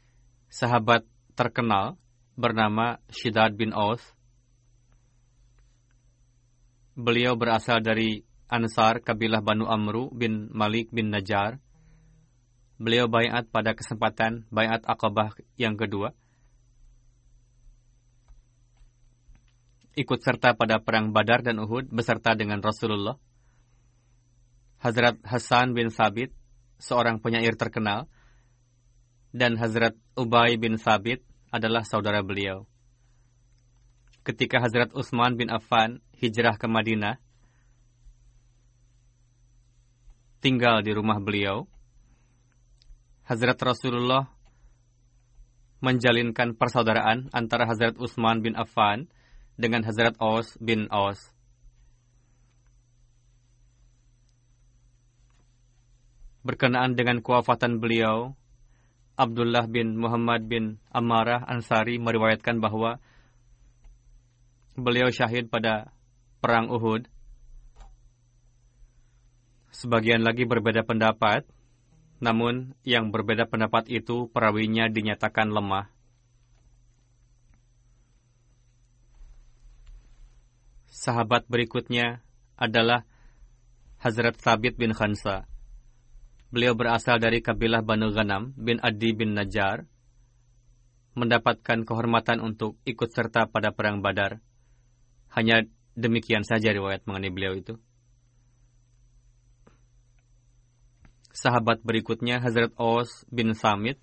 sahabat 0.51 1.07
terkenal 1.39 1.95
bernama 2.35 2.99
Shidad 3.07 3.55
bin 3.55 3.71
Aus. 3.71 4.03
Beliau 6.99 7.39
berasal 7.39 7.79
dari 7.79 8.26
Ansar 8.47 9.03
kabilah 9.03 9.43
Banu 9.43 9.67
Amru 9.67 10.07
bin 10.15 10.47
Malik 10.55 10.87
bin 10.95 11.11
Najar. 11.11 11.59
Beliau 12.79 13.11
bayat 13.11 13.51
pada 13.51 13.75
kesempatan 13.75 14.47
bayat 14.47 14.87
Aqabah 14.87 15.35
yang 15.59 15.75
kedua. 15.75 16.15
Ikut 19.99 20.23
serta 20.23 20.55
pada 20.55 20.79
perang 20.79 21.11
Badar 21.11 21.43
dan 21.43 21.59
Uhud 21.59 21.91
beserta 21.91 22.39
dengan 22.39 22.63
Rasulullah. 22.63 23.19
Hazrat 24.77 25.17
Hasan 25.25 25.73
bin 25.73 25.89
Sabit, 25.89 26.31
seorang 26.77 27.17
penyair 27.17 27.57
terkenal, 27.57 28.05
dan 29.33 29.57
Hazrat 29.57 29.97
Ubay 30.13 30.55
bin 30.55 30.77
Sabit 30.77 31.25
adalah 31.49 31.81
saudara 31.81 32.21
beliau. 32.21 32.69
Ketika 34.21 34.61
Hazrat 34.61 34.93
Utsman 34.93 35.33
bin 35.33 35.49
Affan 35.49 35.99
hijrah 36.13 36.61
ke 36.61 36.69
Madinah, 36.69 37.17
tinggal 40.39 40.85
di 40.85 40.91
rumah 40.93 41.17
beliau, 41.17 41.65
Hazrat 43.27 43.59
Rasulullah 43.59 44.29
menjalinkan 45.83 46.57
persaudaraan 46.57 47.29
antara 47.35 47.67
Hazrat 47.69 47.99
Utsman 47.99 48.41
bin 48.41 48.57
Affan 48.57 49.11
dengan 49.59 49.85
Hazrat 49.85 50.15
Aus 50.17 50.55
bin 50.57 50.87
Aus. 50.89 51.19
Berkenaan 56.47 56.95
dengan 56.95 57.19
kewafatan 57.19 57.83
beliau, 57.83 58.31
Abdullah 59.19 59.67
bin 59.67 59.99
Muhammad 59.99 60.47
bin 60.47 60.79
Ammarah 60.93 61.43
Ansari 61.43 61.99
meriwayatkan 61.99 62.61
bahwa 62.63 63.01
beliau 64.77 65.09
syahid 65.09 65.49
pada 65.49 65.91
Perang 66.37 66.69
Uhud 66.69 67.09
Sebagian 69.77 70.25
lagi 70.25 70.49
berbeda 70.49 70.81
pendapat, 70.81 71.45
namun 72.17 72.73
yang 72.81 73.13
berbeda 73.13 73.45
pendapat 73.45 73.85
itu 73.93 74.25
perawinya 74.33 74.89
dinyatakan 74.89 75.53
lemah. 75.53 75.93
Sahabat 80.89 81.45
berikutnya 81.45 82.25
adalah 82.57 83.05
Hazrat 84.01 84.41
Sabit 84.41 84.81
bin 84.81 84.97
Khansa. 84.97 85.45
Beliau 86.49 86.73
berasal 86.73 87.21
dari 87.21 87.45
kabilah 87.45 87.85
Banu 87.85 88.09
Ghanam 88.09 88.57
bin 88.57 88.81
Adi 88.81 89.13
bin 89.13 89.37
Najjar, 89.37 89.85
mendapatkan 91.13 91.85
kehormatan 91.85 92.41
untuk 92.41 92.81
ikut 92.81 93.13
serta 93.13 93.45
pada 93.45 93.69
perang 93.77 94.01
Badar. 94.01 94.41
Hanya 95.37 95.69
demikian 95.93 96.41
saja 96.41 96.73
riwayat 96.73 97.05
mengenai 97.05 97.29
beliau 97.29 97.53
itu. 97.53 97.77
Sahabat 101.37 101.85
berikutnya 101.85 102.41
Hazrat 102.41 102.73
Aus 102.81 103.21
bin 103.29 103.53
Samit. 103.53 104.01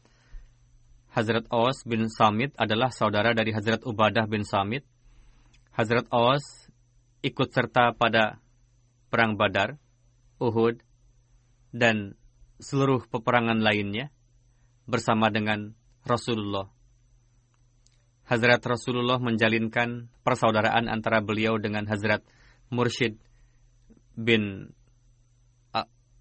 Hazrat 1.10 1.50
Aus 1.50 1.82
bin 1.82 2.06
Samit 2.06 2.54
adalah 2.54 2.94
saudara 2.94 3.34
dari 3.34 3.50
Hazrat 3.50 3.82
Ubadah 3.82 4.30
bin 4.30 4.46
Samit. 4.46 4.86
Hazrat 5.74 6.06
Aus 6.14 6.70
ikut 7.26 7.50
serta 7.50 7.90
pada 7.98 8.38
Perang 9.10 9.34
Badar, 9.34 9.78
Uhud, 10.38 10.78
dan 11.74 12.14
seluruh 12.62 13.06
peperangan 13.10 13.58
lainnya 13.58 14.14
bersama 14.86 15.30
dengan 15.30 15.74
Rasulullah. 16.06 16.70
Hazrat 18.24 18.62
Rasulullah 18.62 19.18
menjalinkan 19.18 20.08
persaudaraan 20.22 20.86
antara 20.86 21.20
beliau 21.20 21.58
dengan 21.58 21.84
Hazrat 21.90 22.24
Mursyid 22.72 23.20
bin 24.14 24.72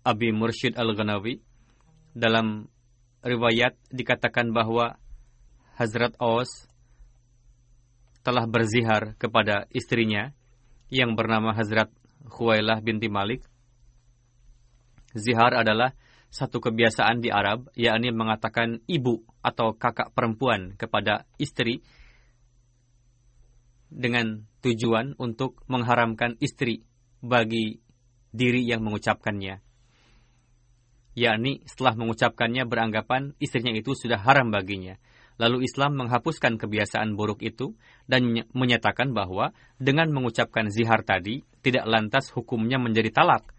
Abi 0.04 0.36
Mursyid 0.36 0.76
Al-Ghanawi. 0.76 1.40
Dalam 2.12 2.68
riwayat 3.24 3.80
dikatakan 3.88 4.52
bahwa 4.52 5.00
Hazrat 5.80 6.14
Aus 6.20 6.68
telah 8.22 8.44
berzihar 8.46 9.16
kepada 9.16 9.66
istrinya 9.72 10.36
yang 10.92 11.16
bernama 11.16 11.56
Hazrat 11.56 11.90
Khuwailah 12.28 12.84
binti 12.84 13.08
Malik. 13.08 13.48
Zihar 15.16 15.56
adalah 15.56 15.96
satu 16.28 16.60
kebiasaan 16.60 17.24
di 17.24 17.32
Arab, 17.32 17.72
yakni 17.78 18.12
mengatakan 18.12 18.84
ibu 18.90 19.24
atau 19.40 19.72
kakak 19.78 20.12
perempuan 20.12 20.76
kepada 20.76 21.24
istri 21.40 21.80
dengan 23.88 24.44
tujuan 24.66 25.16
untuk 25.16 25.62
mengharamkan 25.70 26.36
istri 26.42 26.82
bagi 27.22 27.78
diri 28.34 28.66
yang 28.66 28.82
mengucapkannya 28.82 29.73
yakni 31.14 31.62
setelah 31.70 31.94
mengucapkannya 31.98 32.66
beranggapan 32.66 33.38
istrinya 33.38 33.74
itu 33.74 33.94
sudah 33.94 34.22
haram 34.22 34.50
baginya. 34.50 34.98
Lalu 35.42 35.66
Islam 35.66 35.98
menghapuskan 35.98 36.62
kebiasaan 36.62 37.18
buruk 37.18 37.42
itu 37.42 37.74
dan 38.06 38.30
menyatakan 38.54 39.18
bahwa 39.18 39.50
dengan 39.82 40.14
mengucapkan 40.14 40.70
zihar 40.70 41.02
tadi 41.02 41.42
tidak 41.66 41.90
lantas 41.90 42.30
hukumnya 42.30 42.78
menjadi 42.78 43.10
talak. 43.10 43.50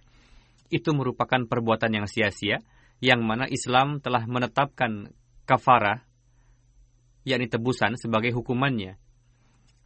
Itu 0.70 0.94
merupakan 0.94 1.46
perbuatan 1.46 1.90
yang 1.90 2.06
sia-sia 2.06 2.62
yang 3.02 3.26
mana 3.26 3.50
Islam 3.50 3.98
telah 3.98 4.22
menetapkan 4.26 5.10
kafarah 5.44 6.06
yakni 7.26 7.50
tebusan 7.50 7.98
sebagai 7.98 8.30
hukumannya. 8.36 9.00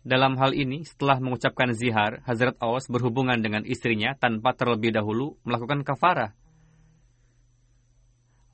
Dalam 0.09 0.38
hal 0.40 0.54
ini, 0.54 0.87
setelah 0.87 1.20
mengucapkan 1.20 1.74
zihar, 1.74 2.24
Hazrat 2.24 2.57
Awas 2.62 2.88
berhubungan 2.88 3.42
dengan 3.42 3.66
istrinya 3.66 4.14
tanpa 4.16 4.54
terlebih 4.54 4.94
dahulu 4.94 5.37
melakukan 5.42 5.85
kafarah 5.85 6.33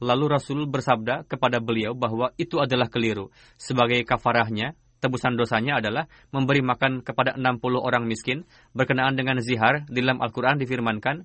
Lalu 0.05 0.37
Rasul 0.37 0.69
bersabda 0.69 1.25
kepada 1.25 1.65
beliau 1.65 1.97
bahwa 1.97 2.37
itu 2.37 2.61
adalah 2.61 2.93
keliru. 2.93 3.33
Sebagai 3.57 4.05
kafarahnya, 4.05 4.77
tebusan 5.01 5.33
dosanya 5.33 5.81
adalah 5.81 6.13
memberi 6.29 6.61
makan 6.61 7.01
kepada 7.01 7.41
60 7.41 7.81
orang 7.81 8.05
miskin. 8.05 8.45
Berkenaan 8.77 9.17
dengan 9.17 9.41
zihar, 9.41 9.89
di 9.89 10.05
dalam 10.05 10.21
Al-Quran 10.21 10.61
difirmankan, 10.61 11.25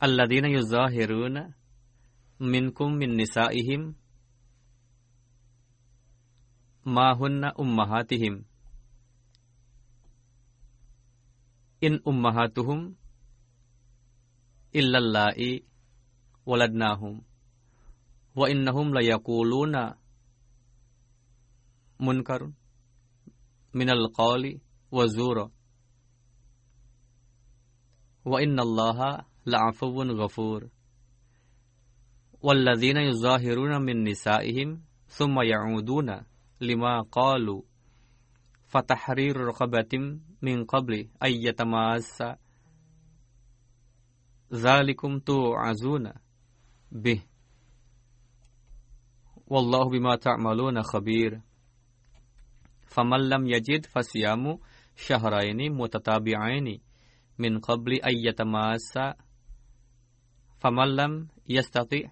Alladzina 0.00 0.48
yuzahiruna 0.48 1.52
minkum 2.40 2.96
min 2.96 3.20
nisa'ihim 3.20 3.94
mahunna 6.88 7.52
ummahatihim. 7.54 8.48
In 11.84 12.00
ummahatuhum 12.02 12.99
إلا 14.76 14.98
اللائي 14.98 15.64
ولدناهم 16.46 17.22
وإنهم 18.36 18.94
ليقولون 18.98 19.94
منكر 22.00 22.52
من 23.74 23.90
القول 23.90 24.60
وزورا 24.92 25.50
وإن 28.24 28.60
الله 28.60 29.24
لعفو 29.46 30.02
غفور 30.02 30.68
والذين 32.42 32.96
يظاهرون 32.96 33.82
من 33.82 34.04
نسائهم 34.04 34.82
ثم 35.06 35.40
يعودون 35.42 36.22
لما 36.60 37.00
قالوا 37.00 37.62
فتحرير 38.66 39.36
رقبة 39.36 40.18
من 40.42 40.64
قبل 40.64 41.08
أن 41.22 41.32
يتماسا 41.32 42.36
ذلكم 44.52 45.18
توعزون 45.18 46.12
به. 46.92 47.22
والله 49.46 49.90
بما 49.90 50.16
تعملون 50.16 50.82
خبير. 50.82 51.40
فمن 52.86 53.28
لم 53.28 53.46
يجد 53.46 53.86
فصيام 53.86 54.58
شهرين 54.96 55.72
متتابعين 55.76 56.80
من 57.38 57.58
قبل 57.58 57.92
أن 57.94 58.14
يتماسا 58.26 59.14
فمن 60.58 60.88
لم 60.96 61.28
يستطع 61.48 62.02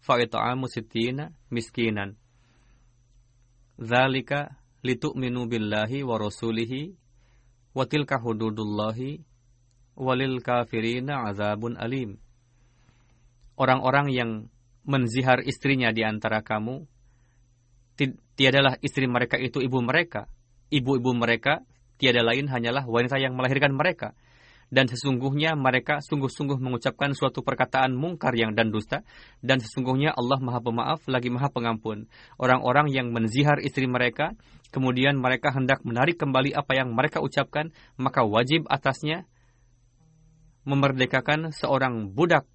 فإطعام 0.00 0.66
ستين 0.66 1.30
مسكينا. 1.50 2.14
ذلك 3.80 4.48
لتؤمنوا 4.84 5.46
بالله 5.46 6.06
ورسوله 6.06 6.94
وتلك 7.74 8.14
حدود 8.14 8.60
الله 8.60 9.18
walil 9.94 10.42
kafirina 10.42 11.30
azabun 11.30 11.78
alim. 11.78 12.18
Orang-orang 13.54 14.10
yang 14.10 14.30
menzihar 14.82 15.40
istrinya 15.46 15.94
di 15.94 16.02
antara 16.02 16.42
kamu, 16.42 16.84
tiadalah 18.34 18.76
istri 18.82 19.06
mereka 19.06 19.38
itu 19.38 19.62
ibu 19.62 19.78
mereka. 19.80 20.26
Ibu-ibu 20.74 21.14
mereka 21.14 21.62
tiada 22.02 22.26
lain 22.26 22.50
hanyalah 22.50 22.82
wanita 22.82 23.22
yang 23.22 23.38
melahirkan 23.38 23.70
mereka 23.70 24.18
dan 24.74 24.90
sesungguhnya 24.90 25.54
mereka 25.54 26.02
sungguh-sungguh 26.02 26.58
mengucapkan 26.58 27.14
suatu 27.14 27.46
perkataan 27.46 27.94
mungkar 27.94 28.34
yang 28.34 28.58
dan 28.58 28.74
dusta 28.74 29.06
dan 29.38 29.62
sesungguhnya 29.62 30.14
Allah 30.14 30.42
Maha 30.42 30.58
Pemaaf 30.58 31.06
lagi 31.06 31.30
Maha 31.30 31.46
Pengampun. 31.52 32.10
Orang-orang 32.40 32.90
yang 32.90 33.14
menzihar 33.14 33.62
istri 33.62 33.86
mereka 33.86 34.34
kemudian 34.74 35.14
mereka 35.14 35.54
hendak 35.54 35.86
menarik 35.86 36.18
kembali 36.18 36.50
apa 36.50 36.74
yang 36.74 36.90
mereka 36.90 37.22
ucapkan, 37.22 37.70
maka 37.94 38.26
wajib 38.26 38.66
atasnya 38.66 39.30
memerdekakan 40.64 41.52
seorang 41.52 42.12
budak 42.12 42.48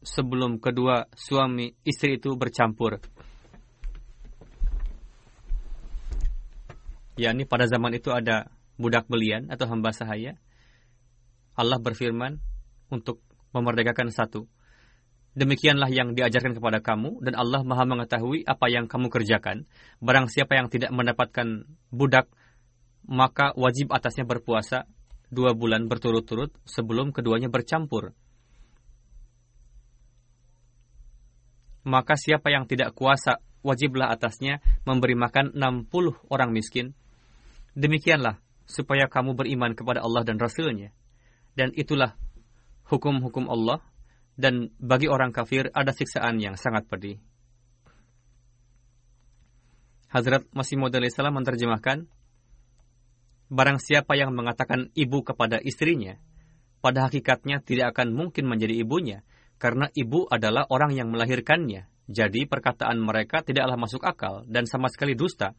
sebelum 0.00 0.58
kedua 0.62 1.10
suami 1.12 1.74
istri 1.84 2.16
itu 2.16 2.34
bercampur. 2.38 3.02
yakni 7.20 7.44
pada 7.44 7.68
zaman 7.68 7.92
itu 7.92 8.08
ada 8.08 8.48
budak 8.80 9.04
belian 9.04 9.52
atau 9.52 9.68
hamba 9.68 9.92
sahaya 9.92 10.40
Allah 11.52 11.76
berfirman 11.76 12.40
untuk 12.88 13.20
memerdekakan 13.52 14.08
satu. 14.08 14.48
Demikianlah 15.36 15.92
yang 15.92 16.16
diajarkan 16.16 16.56
kepada 16.56 16.80
kamu 16.80 17.22
dan 17.22 17.36
Allah 17.36 17.62
Maha 17.62 17.84
mengetahui 17.86 18.42
apa 18.48 18.66
yang 18.66 18.88
kamu 18.88 19.12
kerjakan. 19.12 19.68
Barang 20.02 20.26
siapa 20.26 20.58
yang 20.58 20.72
tidak 20.72 20.90
mendapatkan 20.90 21.68
budak, 21.92 22.26
maka 23.06 23.54
wajib 23.54 23.92
atasnya 23.94 24.26
berpuasa 24.26 24.90
dua 25.30 25.54
bulan 25.54 25.86
berturut-turut 25.86 26.50
sebelum 26.66 27.14
keduanya 27.14 27.48
bercampur. 27.48 28.12
Maka 31.86 32.18
siapa 32.18 32.52
yang 32.52 32.68
tidak 32.68 32.92
kuasa, 32.92 33.40
wajiblah 33.64 34.12
atasnya 34.12 34.60
memberi 34.84 35.16
makan 35.16 35.56
60 35.56 36.28
orang 36.28 36.50
miskin. 36.52 36.92
Demikianlah 37.72 38.36
supaya 38.68 39.08
kamu 39.08 39.32
beriman 39.32 39.72
kepada 39.72 40.04
Allah 40.04 40.22
dan 40.26 40.36
Rasulnya 40.36 40.92
dan 41.58 41.74
itulah 41.74 42.14
hukum-hukum 42.86 43.50
Allah 43.50 43.82
dan 44.38 44.72
bagi 44.78 45.10
orang 45.10 45.34
kafir 45.34 45.68
ada 45.74 45.90
siksaan 45.92 46.38
yang 46.38 46.54
sangat 46.56 46.86
pedih. 46.86 47.18
Hazrat 50.10 50.42
Masih 50.50 50.74
Maud 50.74 50.90
salam 51.14 51.38
menerjemahkan, 51.38 52.10
Barang 53.50 53.82
siapa 53.82 54.14
yang 54.14 54.30
mengatakan 54.30 54.94
ibu 54.94 55.26
kepada 55.26 55.58
istrinya, 55.58 56.14
pada 56.78 57.10
hakikatnya 57.10 57.58
tidak 57.60 57.98
akan 57.98 58.14
mungkin 58.14 58.46
menjadi 58.46 58.78
ibunya, 58.78 59.26
karena 59.58 59.90
ibu 59.90 60.30
adalah 60.30 60.70
orang 60.70 60.94
yang 60.94 61.10
melahirkannya. 61.10 61.90
Jadi 62.06 62.46
perkataan 62.46 63.02
mereka 63.02 63.42
tidaklah 63.42 63.74
masuk 63.74 64.06
akal 64.06 64.46
dan 64.46 64.70
sama 64.70 64.86
sekali 64.86 65.18
dusta, 65.18 65.58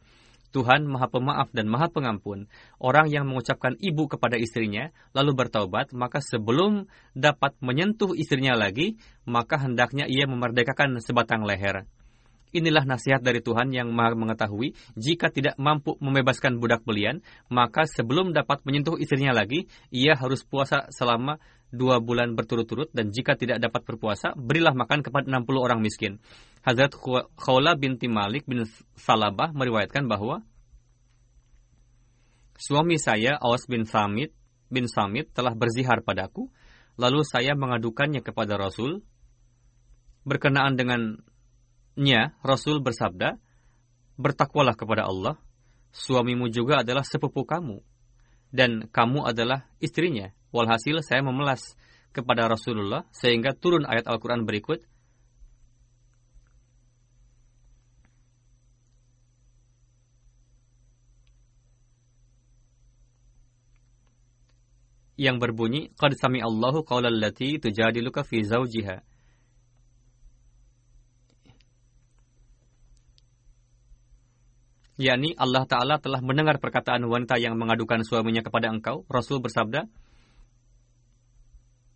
Tuhan 0.52 0.84
Maha 0.84 1.08
Pemaaf 1.08 1.48
dan 1.52 1.68
Maha 1.68 1.88
Pengampun. 1.88 2.48
Orang 2.76 3.08
yang 3.08 3.24
mengucapkan 3.24 3.76
ibu 3.80 4.04
kepada 4.08 4.36
istrinya, 4.36 4.92
lalu 5.16 5.32
bertaubat, 5.32 5.96
maka 5.96 6.20
sebelum 6.20 6.88
dapat 7.16 7.56
menyentuh 7.64 8.12
istrinya 8.12 8.52
lagi, 8.52 9.00
maka 9.24 9.56
hendaknya 9.60 10.04
ia 10.08 10.28
memerdekakan 10.28 11.00
sebatang 11.00 11.44
leher. 11.44 11.88
Inilah 12.52 12.84
nasihat 12.84 13.24
dari 13.24 13.40
Tuhan 13.40 13.72
yang 13.72 13.88
maha 13.96 14.12
mengetahui, 14.12 14.76
jika 14.92 15.32
tidak 15.32 15.56
mampu 15.56 15.96
membebaskan 16.04 16.60
budak 16.60 16.84
belian, 16.84 17.24
maka 17.48 17.88
sebelum 17.88 18.36
dapat 18.36 18.60
menyentuh 18.68 19.00
istrinya 19.00 19.32
lagi, 19.32 19.72
ia 19.88 20.12
harus 20.12 20.44
puasa 20.44 20.84
selama 20.92 21.40
dua 21.72 22.04
bulan 22.04 22.36
berturut-turut, 22.36 22.92
dan 22.92 23.08
jika 23.08 23.40
tidak 23.40 23.56
dapat 23.56 23.88
berpuasa, 23.88 24.36
berilah 24.36 24.76
makan 24.76 25.00
kepada 25.00 25.24
60 25.24 25.64
orang 25.64 25.80
miskin. 25.80 26.20
Hazrat 26.60 26.92
Khawla 27.40 27.72
binti 27.80 28.12
Malik 28.12 28.44
bin 28.44 28.68
Salabah 29.00 29.56
meriwayatkan 29.56 30.04
bahwa 30.04 30.44
suami 32.60 33.00
saya 33.00 33.40
Awas 33.40 33.64
bin 33.64 33.88
Samit 33.88 34.36
bin 34.72 34.88
Samit 34.88 35.32
telah 35.36 35.56
berzihar 35.56 36.04
padaku, 36.04 36.52
lalu 37.00 37.24
saya 37.24 37.52
mengadukannya 37.52 38.24
kepada 38.24 38.56
Rasul. 38.60 39.04
Berkenaan 40.22 40.78
dengannya, 41.96 42.32
Rasul 42.40 42.80
bersabda, 42.80 43.36
Bertakwalah 44.12 44.76
kepada 44.76 45.08
Allah, 45.08 45.40
suamimu 45.90 46.52
juga 46.52 46.84
adalah 46.84 47.02
sepupu 47.02 47.48
kamu, 47.48 47.80
dan 48.52 48.86
kamu 48.92 49.24
adalah 49.24 49.64
istrinya. 49.80 50.36
Walhasil 50.52 51.00
saya 51.00 51.24
memelas 51.24 51.74
kepada 52.12 52.44
Rasulullah 52.44 53.08
sehingga 53.08 53.56
turun 53.56 53.88
ayat 53.88 54.04
Al-Quran 54.04 54.44
berikut, 54.44 54.84
yang 65.16 65.40
berbunyi 65.40 65.88
qad 65.96 66.12
sami 66.20 66.44
Allahu 66.44 66.84
qaulal 66.84 67.16
lati 67.16 67.56
tujadiluka 67.56 68.28
fi 68.28 68.44
zawjiha 68.44 69.11
yakni 75.00 75.32
Allah 75.36 75.64
Ta'ala 75.64 75.96
telah 76.00 76.20
mendengar 76.20 76.60
perkataan 76.60 77.04
wanita 77.04 77.40
yang 77.40 77.56
mengadukan 77.56 78.04
suaminya 78.04 78.44
kepada 78.44 78.68
engkau. 78.68 79.08
Rasul 79.08 79.40
bersabda, 79.40 79.88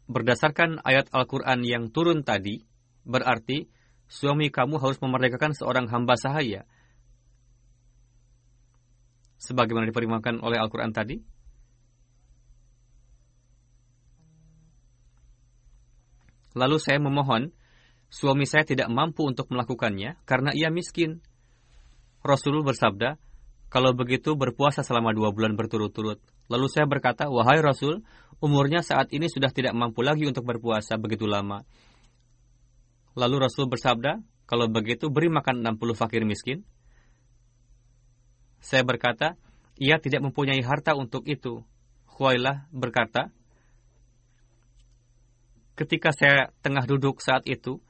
berdasarkan 0.06 0.80
ayat 0.86 1.10
Al-Quran 1.12 1.66
yang 1.66 1.90
turun 1.92 2.22
tadi, 2.22 2.64
berarti 3.02 3.68
suami 4.06 4.48
kamu 4.48 4.78
harus 4.78 4.96
memerdekakan 5.02 5.52
seorang 5.52 5.86
hamba 5.90 6.14
sahaya. 6.16 6.64
Sebagaimana 9.36 9.90
diperimakan 9.92 10.40
oleh 10.40 10.56
Al-Quran 10.56 10.94
tadi, 10.96 11.20
Lalu 16.56 16.80
saya 16.80 16.96
memohon, 16.96 17.52
suami 18.08 18.48
saya 18.48 18.64
tidak 18.64 18.88
mampu 18.88 19.28
untuk 19.28 19.52
melakukannya 19.52 20.16
karena 20.24 20.56
ia 20.56 20.72
miskin. 20.72 21.20
Rasulullah 22.26 22.74
bersabda, 22.74 23.16
kalau 23.66 23.90
begitu 23.94 24.38
berpuasa 24.38 24.86
selama 24.86 25.10
dua 25.10 25.34
bulan 25.34 25.58
berturut-turut. 25.58 26.22
Lalu 26.46 26.66
saya 26.70 26.86
berkata, 26.86 27.26
wahai 27.26 27.58
Rasul, 27.58 28.06
umurnya 28.38 28.82
saat 28.82 29.10
ini 29.10 29.26
sudah 29.26 29.50
tidak 29.50 29.74
mampu 29.74 30.06
lagi 30.06 30.26
untuk 30.26 30.46
berpuasa 30.46 30.94
begitu 30.98 31.26
lama. 31.26 31.66
Lalu 33.18 33.36
Rasul 33.48 33.66
bersabda, 33.66 34.22
kalau 34.46 34.70
begitu 34.70 35.10
beri 35.10 35.26
makan 35.26 35.66
60 35.66 35.98
fakir 35.98 36.22
miskin. 36.22 36.62
Saya 38.62 38.86
berkata, 38.86 39.34
ia 39.74 39.98
tidak 39.98 40.22
mempunyai 40.22 40.62
harta 40.62 40.94
untuk 40.94 41.26
itu. 41.26 41.66
Khuailah 42.06 42.70
berkata, 42.70 43.34
Ketika 45.76 46.08
saya 46.08 46.48
tengah 46.64 46.88
duduk 46.88 47.20
saat 47.20 47.44
itu, 47.44 47.84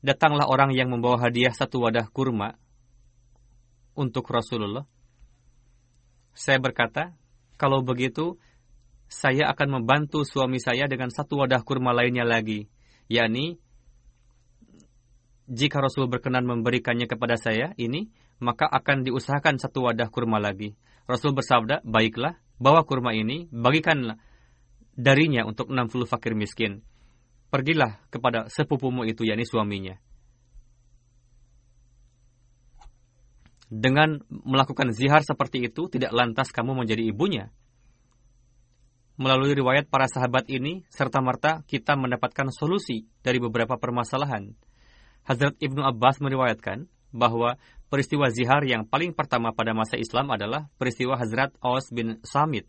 datanglah 0.00 0.48
orang 0.48 0.72
yang 0.72 0.88
membawa 0.88 1.20
hadiah 1.20 1.52
satu 1.52 1.84
wadah 1.84 2.08
kurma 2.08 2.56
untuk 3.94 4.26
Rasulullah. 4.30 4.86
Saya 6.34 6.58
berkata, 6.58 7.14
kalau 7.54 7.82
begitu, 7.86 8.38
saya 9.06 9.50
akan 9.54 9.80
membantu 9.80 10.26
suami 10.26 10.58
saya 10.58 10.90
dengan 10.90 11.10
satu 11.10 11.42
wadah 11.42 11.62
kurma 11.62 11.94
lainnya 11.94 12.26
lagi, 12.26 12.66
yakni 13.06 13.62
jika 15.44 15.78
Rasul 15.78 16.08
berkenan 16.08 16.48
memberikannya 16.48 17.04
kepada 17.06 17.36
saya 17.38 17.76
ini, 17.76 18.10
maka 18.40 18.64
akan 18.66 19.04
diusahakan 19.06 19.60
satu 19.60 19.86
wadah 19.86 20.08
kurma 20.08 20.40
lagi. 20.40 20.74
Rasul 21.04 21.36
bersabda, 21.36 21.84
baiklah, 21.84 22.40
bawa 22.56 22.82
kurma 22.82 23.12
ini, 23.12 23.46
bagikanlah 23.52 24.16
darinya 24.96 25.44
untuk 25.44 25.68
60 25.68 26.08
fakir 26.08 26.32
miskin 26.32 26.80
pergilah 27.54 28.02
kepada 28.10 28.50
sepupumu 28.50 29.06
itu, 29.06 29.22
yakni 29.22 29.46
suaminya. 29.46 29.94
Dengan 33.72 34.20
melakukan 34.28 34.92
zihar 34.92 35.24
seperti 35.24 35.66
itu 35.68 35.88
tidak 35.88 36.12
lantas 36.12 36.52
kamu 36.52 36.84
menjadi 36.84 37.04
ibunya. 37.04 37.50
Melalui 39.14 39.54
riwayat 39.54 39.86
para 39.86 40.10
sahabat 40.10 40.50
ini, 40.50 40.82
serta-merta 40.90 41.62
kita 41.70 41.94
mendapatkan 41.94 42.50
solusi 42.50 43.06
dari 43.22 43.38
beberapa 43.38 43.78
permasalahan. 43.78 44.50
Hazrat 45.22 45.54
Ibnu 45.62 45.86
Abbas 45.86 46.18
meriwayatkan 46.18 46.90
bahwa 47.14 47.54
peristiwa 47.86 48.26
zihar 48.34 48.66
yang 48.66 48.82
paling 48.90 49.14
pertama 49.14 49.54
pada 49.54 49.70
masa 49.70 49.94
Islam 49.94 50.34
adalah 50.34 50.66
peristiwa 50.82 51.14
Hazrat 51.14 51.54
Aus 51.62 51.94
bin 51.94 52.18
Samit. 52.26 52.66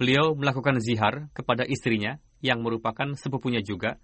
Beliau 0.00 0.34
melakukan 0.34 0.82
zihar 0.82 1.30
kepada 1.30 1.62
istrinya 1.68 2.18
yang 2.42 2.64
merupakan 2.64 3.14
sepupunya 3.14 3.60
juga 3.62 4.00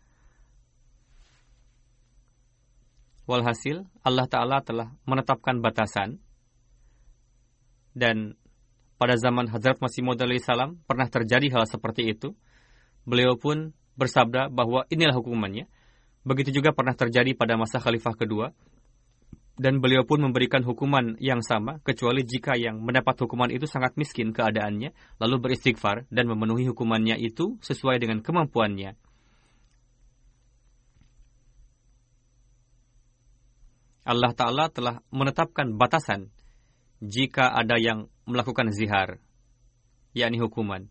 Walhasil, 3.27 3.83
Allah 4.07 4.27
Ta'ala 4.31 4.63
telah 4.63 4.95
menetapkan 5.03 5.59
batasan 5.59 6.23
dan 7.97 8.39
pada 8.97 9.17
zaman 9.17 9.49
Hazrat 9.49 9.83
Masih 9.83 10.05
Maud 10.05 10.21
salam 10.41 10.81
pernah 10.87 11.11
terjadi 11.11 11.49
hal 11.53 11.65
seperti 11.67 12.13
itu. 12.13 12.33
Beliau 13.03 13.35
pun 13.35 13.73
bersabda 13.97 14.53
bahwa 14.53 14.85
inilah 14.93 15.17
hukumannya. 15.17 15.67
Begitu 16.23 16.61
juga 16.61 16.77
pernah 16.77 16.93
terjadi 16.93 17.33
pada 17.33 17.57
masa 17.57 17.81
khalifah 17.81 18.15
kedua. 18.17 18.53
Dan 19.57 19.81
beliau 19.81 20.05
pun 20.05 20.21
memberikan 20.21 20.61
hukuman 20.61 21.17
yang 21.17 21.41
sama, 21.41 21.81
kecuali 21.81 22.21
jika 22.29 22.61
yang 22.61 22.77
mendapat 22.77 23.17
hukuman 23.25 23.49
itu 23.49 23.65
sangat 23.65 23.97
miskin 23.97 24.37
keadaannya, 24.37 24.93
lalu 25.17 25.37
beristighfar 25.41 26.05
dan 26.13 26.29
memenuhi 26.29 26.69
hukumannya 26.69 27.17
itu 27.17 27.57
sesuai 27.65 27.97
dengan 27.97 28.21
kemampuannya. 28.21 29.06
Allah 34.07 34.31
Ta'ala 34.31 34.71
telah 34.71 35.03
menetapkan 35.11 35.75
batasan 35.75 36.31
jika 37.03 37.51
ada 37.51 37.75
yang 37.75 38.07
melakukan 38.23 38.71
zihar, 38.71 39.19
yakni 40.15 40.39
hukuman. 40.39 40.87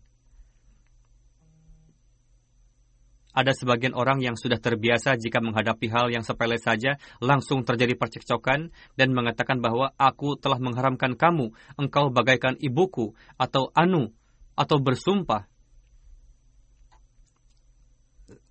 Ada 3.36 3.52
sebagian 3.52 3.92
orang 3.92 4.24
yang 4.24 4.32
sudah 4.32 4.56
terbiasa 4.56 5.20
jika 5.20 5.44
menghadapi 5.44 5.92
hal 5.92 6.08
yang 6.08 6.24
sepele 6.24 6.56
saja, 6.56 6.96
langsung 7.20 7.68
terjadi 7.68 7.92
percekcokan 7.92 8.72
dan 8.96 9.08
mengatakan 9.12 9.60
bahwa 9.60 9.92
aku 10.00 10.40
telah 10.40 10.56
mengharamkan 10.56 11.16
kamu, 11.20 11.52
engkau 11.76 12.08
bagaikan 12.08 12.56
ibuku, 12.56 13.12
atau 13.36 13.68
anu, 13.76 14.12
atau 14.56 14.80
bersumpah. 14.80 15.44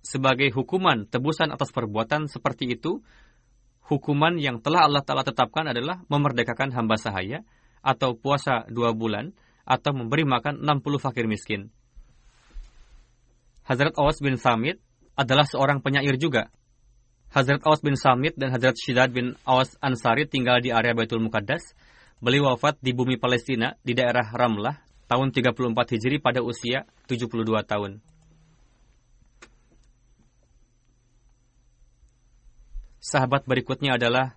Sebagai 0.06 0.54
hukuman 0.54 1.02
tebusan 1.10 1.50
atas 1.50 1.74
perbuatan 1.74 2.30
seperti 2.30 2.78
itu, 2.78 3.02
hukuman 3.86 4.34
yang 4.36 4.58
telah 4.58 4.86
Allah 4.86 5.02
Ta'ala 5.02 5.22
tetapkan 5.22 5.70
adalah 5.70 6.02
memerdekakan 6.10 6.74
hamba 6.74 6.98
sahaya 6.98 7.46
atau 7.86 8.18
puasa 8.18 8.66
dua 8.66 8.90
bulan 8.90 9.30
atau 9.66 9.94
memberi 9.94 10.26
makan 10.26 10.62
60 10.62 11.02
fakir 11.02 11.26
miskin. 11.26 11.70
Hazrat 13.66 13.98
Awas 13.98 14.22
bin 14.22 14.38
Samit 14.38 14.78
adalah 15.18 15.42
seorang 15.42 15.82
penyair 15.82 16.14
juga. 16.18 16.54
Hazrat 17.34 17.62
Awas 17.66 17.82
bin 17.82 17.98
Samit 17.98 18.38
dan 18.38 18.54
Hazrat 18.54 18.78
Shidad 18.78 19.10
bin 19.10 19.34
Awas 19.42 19.74
Ansari 19.82 20.30
tinggal 20.30 20.62
di 20.62 20.70
area 20.70 20.94
Baitul 20.94 21.18
Muqaddas. 21.18 21.74
Beliau 22.22 22.54
wafat 22.54 22.78
di 22.78 22.94
bumi 22.94 23.18
Palestina 23.18 23.74
di 23.82 23.92
daerah 23.92 24.30
Ramlah 24.30 24.86
tahun 25.10 25.34
34 25.34 25.98
Hijri 25.98 26.22
pada 26.22 26.40
usia 26.46 26.86
72 27.10 27.42
tahun. 27.66 27.98
Sahabat 33.06 33.46
berikutnya 33.46 34.02
adalah 34.02 34.34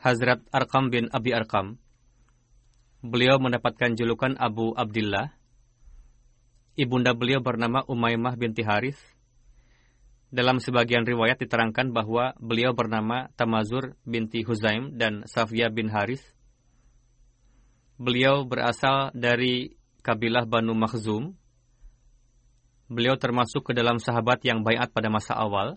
Hazrat 0.00 0.40
Arkam 0.48 0.88
bin 0.88 1.12
Abi 1.12 1.36
Arkam. 1.36 1.76
Beliau 3.04 3.36
mendapatkan 3.36 3.92
julukan 3.92 4.32
Abu 4.40 4.72
Abdullah. 4.72 5.36
Ibunda 6.72 7.12
beliau 7.12 7.44
bernama 7.44 7.84
Umaymah 7.84 8.32
binti 8.40 8.64
Haris. 8.64 8.96
Dalam 10.32 10.56
sebagian 10.56 11.04
riwayat 11.04 11.36
diterangkan 11.36 11.92
bahwa 11.92 12.32
beliau 12.40 12.72
bernama 12.72 13.28
Tamazur 13.36 13.92
binti 14.08 14.40
Huzaim 14.40 14.96
dan 14.96 15.28
Safia 15.28 15.68
bin 15.68 15.92
Haris. 15.92 16.24
Beliau 18.00 18.48
berasal 18.48 19.12
dari 19.12 19.76
kabilah 20.00 20.48
Banu 20.48 20.72
Makhzum. 20.72 21.36
Beliau 22.88 23.20
termasuk 23.20 23.68
ke 23.68 23.76
dalam 23.76 24.00
sahabat 24.00 24.40
yang 24.48 24.64
bayat 24.64 24.96
pada 24.96 25.12
masa 25.12 25.36
awal 25.36 25.76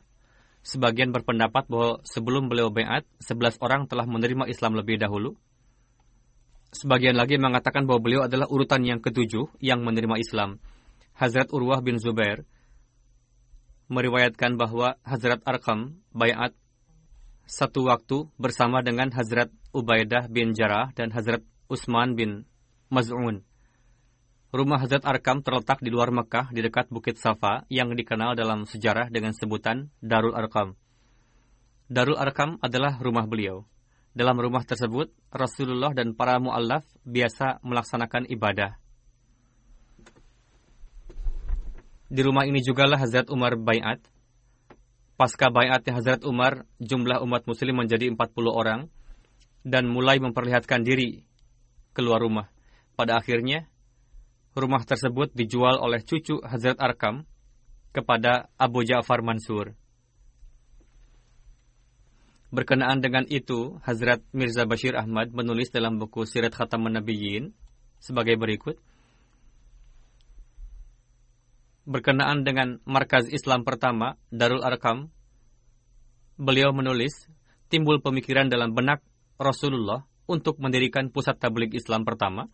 Sebagian 0.61 1.09
berpendapat 1.09 1.65
bahwa 1.65 2.05
sebelum 2.05 2.45
beliau 2.45 2.69
beat, 2.69 3.05
11 3.17 3.57
orang 3.65 3.89
telah 3.89 4.05
menerima 4.05 4.45
Islam 4.45 4.77
lebih 4.77 5.01
dahulu. 5.01 5.33
Sebagian 6.71 7.17
lagi 7.17 7.35
mengatakan 7.35 7.83
bahwa 7.83 7.99
beliau 7.99 8.21
adalah 8.29 8.47
urutan 8.47 8.85
yang 8.85 9.01
ketujuh 9.03 9.49
yang 9.59 9.83
menerima 9.83 10.21
Islam. 10.21 10.61
Hazrat 11.17 11.51
Urwah 11.51 11.83
bin 11.83 11.99
Zubair 11.99 12.47
meriwayatkan 13.91 14.55
bahwa 14.55 14.95
Hazrat 15.03 15.43
Arkam 15.43 15.99
bayat 16.15 16.55
satu 17.43 17.91
waktu 17.91 18.31
bersama 18.39 18.79
dengan 18.79 19.11
Hazrat 19.11 19.51
Ubaidah 19.75 20.31
bin 20.31 20.55
Jarrah 20.55 20.95
dan 20.95 21.11
Hazrat 21.11 21.43
Utsman 21.67 22.15
bin 22.15 22.47
Maz'un. 22.87 23.43
Rumah 24.51 24.83
Hazrat 24.83 25.07
Arkam 25.07 25.39
terletak 25.39 25.79
di 25.79 25.87
luar 25.87 26.11
Mekah 26.11 26.51
di 26.51 26.59
dekat 26.59 26.91
Bukit 26.91 27.15
Safa 27.15 27.63
yang 27.71 27.95
dikenal 27.95 28.35
dalam 28.35 28.67
sejarah 28.67 29.07
dengan 29.07 29.31
sebutan 29.31 29.87
Darul 30.03 30.35
Arkam. 30.35 30.75
Darul 31.87 32.19
Arkam 32.19 32.59
adalah 32.59 32.99
rumah 32.99 33.23
beliau. 33.23 33.63
Dalam 34.11 34.35
rumah 34.35 34.67
tersebut, 34.67 35.07
Rasulullah 35.31 35.95
dan 35.95 36.19
para 36.19 36.35
mu'allaf 36.35 36.83
biasa 37.07 37.63
melaksanakan 37.63 38.27
ibadah. 38.27 38.75
Di 42.11 42.19
rumah 42.19 42.43
ini 42.43 42.59
jugalah 42.59 42.99
Hazrat 42.99 43.31
Umar 43.31 43.55
bayat. 43.55 44.03
Pasca 45.15 45.47
bayatnya 45.47 45.95
Hazrat 45.95 46.27
Umar, 46.27 46.67
jumlah 46.83 47.23
umat 47.23 47.47
muslim 47.47 47.79
menjadi 47.79 48.11
40 48.11 48.19
orang 48.51 48.91
dan 49.63 49.87
mulai 49.87 50.19
memperlihatkan 50.19 50.83
diri 50.83 51.23
keluar 51.95 52.19
rumah. 52.19 52.51
Pada 52.99 53.15
akhirnya, 53.15 53.70
rumah 54.55 54.83
tersebut 54.83 55.31
dijual 55.31 55.79
oleh 55.79 56.03
cucu 56.03 56.43
Hazrat 56.43 56.79
Arkam 56.79 57.23
kepada 57.95 58.51
Abu 58.59 58.83
Ja'far 58.83 59.23
Mansur. 59.23 59.75
Berkenaan 62.51 62.99
dengan 62.99 63.23
itu, 63.31 63.79
Hazrat 63.87 64.19
Mirza 64.35 64.67
Bashir 64.67 64.99
Ahmad 64.99 65.31
menulis 65.31 65.71
dalam 65.71 65.95
buku 65.95 66.27
Sirat 66.27 66.51
Khatam 66.51 66.83
Nabiyyin 66.83 67.55
sebagai 68.03 68.35
berikut. 68.35 68.75
Berkenaan 71.87 72.43
dengan 72.43 72.83
markaz 72.83 73.31
Islam 73.31 73.63
pertama, 73.63 74.19
Darul 74.35 74.67
Arkam, 74.67 75.15
beliau 76.35 76.75
menulis, 76.75 77.31
timbul 77.71 78.03
pemikiran 78.03 78.51
dalam 78.51 78.75
benak 78.75 78.99
Rasulullah 79.39 80.03
untuk 80.27 80.59
mendirikan 80.59 81.07
pusat 81.07 81.39
tablik 81.39 81.71
Islam 81.71 82.03
pertama, 82.03 82.51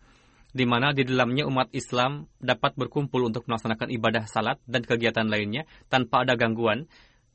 di 0.55 0.63
mana 0.63 0.95
di 0.95 1.03
dalamnya 1.03 1.43
umat 1.47 1.71
Islam 1.75 2.27
dapat 2.39 2.75
berkumpul 2.79 3.27
untuk 3.27 3.45
melaksanakan 3.47 3.91
ibadah 3.91 4.23
salat 4.29 4.57
dan 4.63 4.83
kegiatan 4.83 5.27
lainnya 5.27 5.67
tanpa 5.91 6.23
ada 6.23 6.39
gangguan 6.39 6.87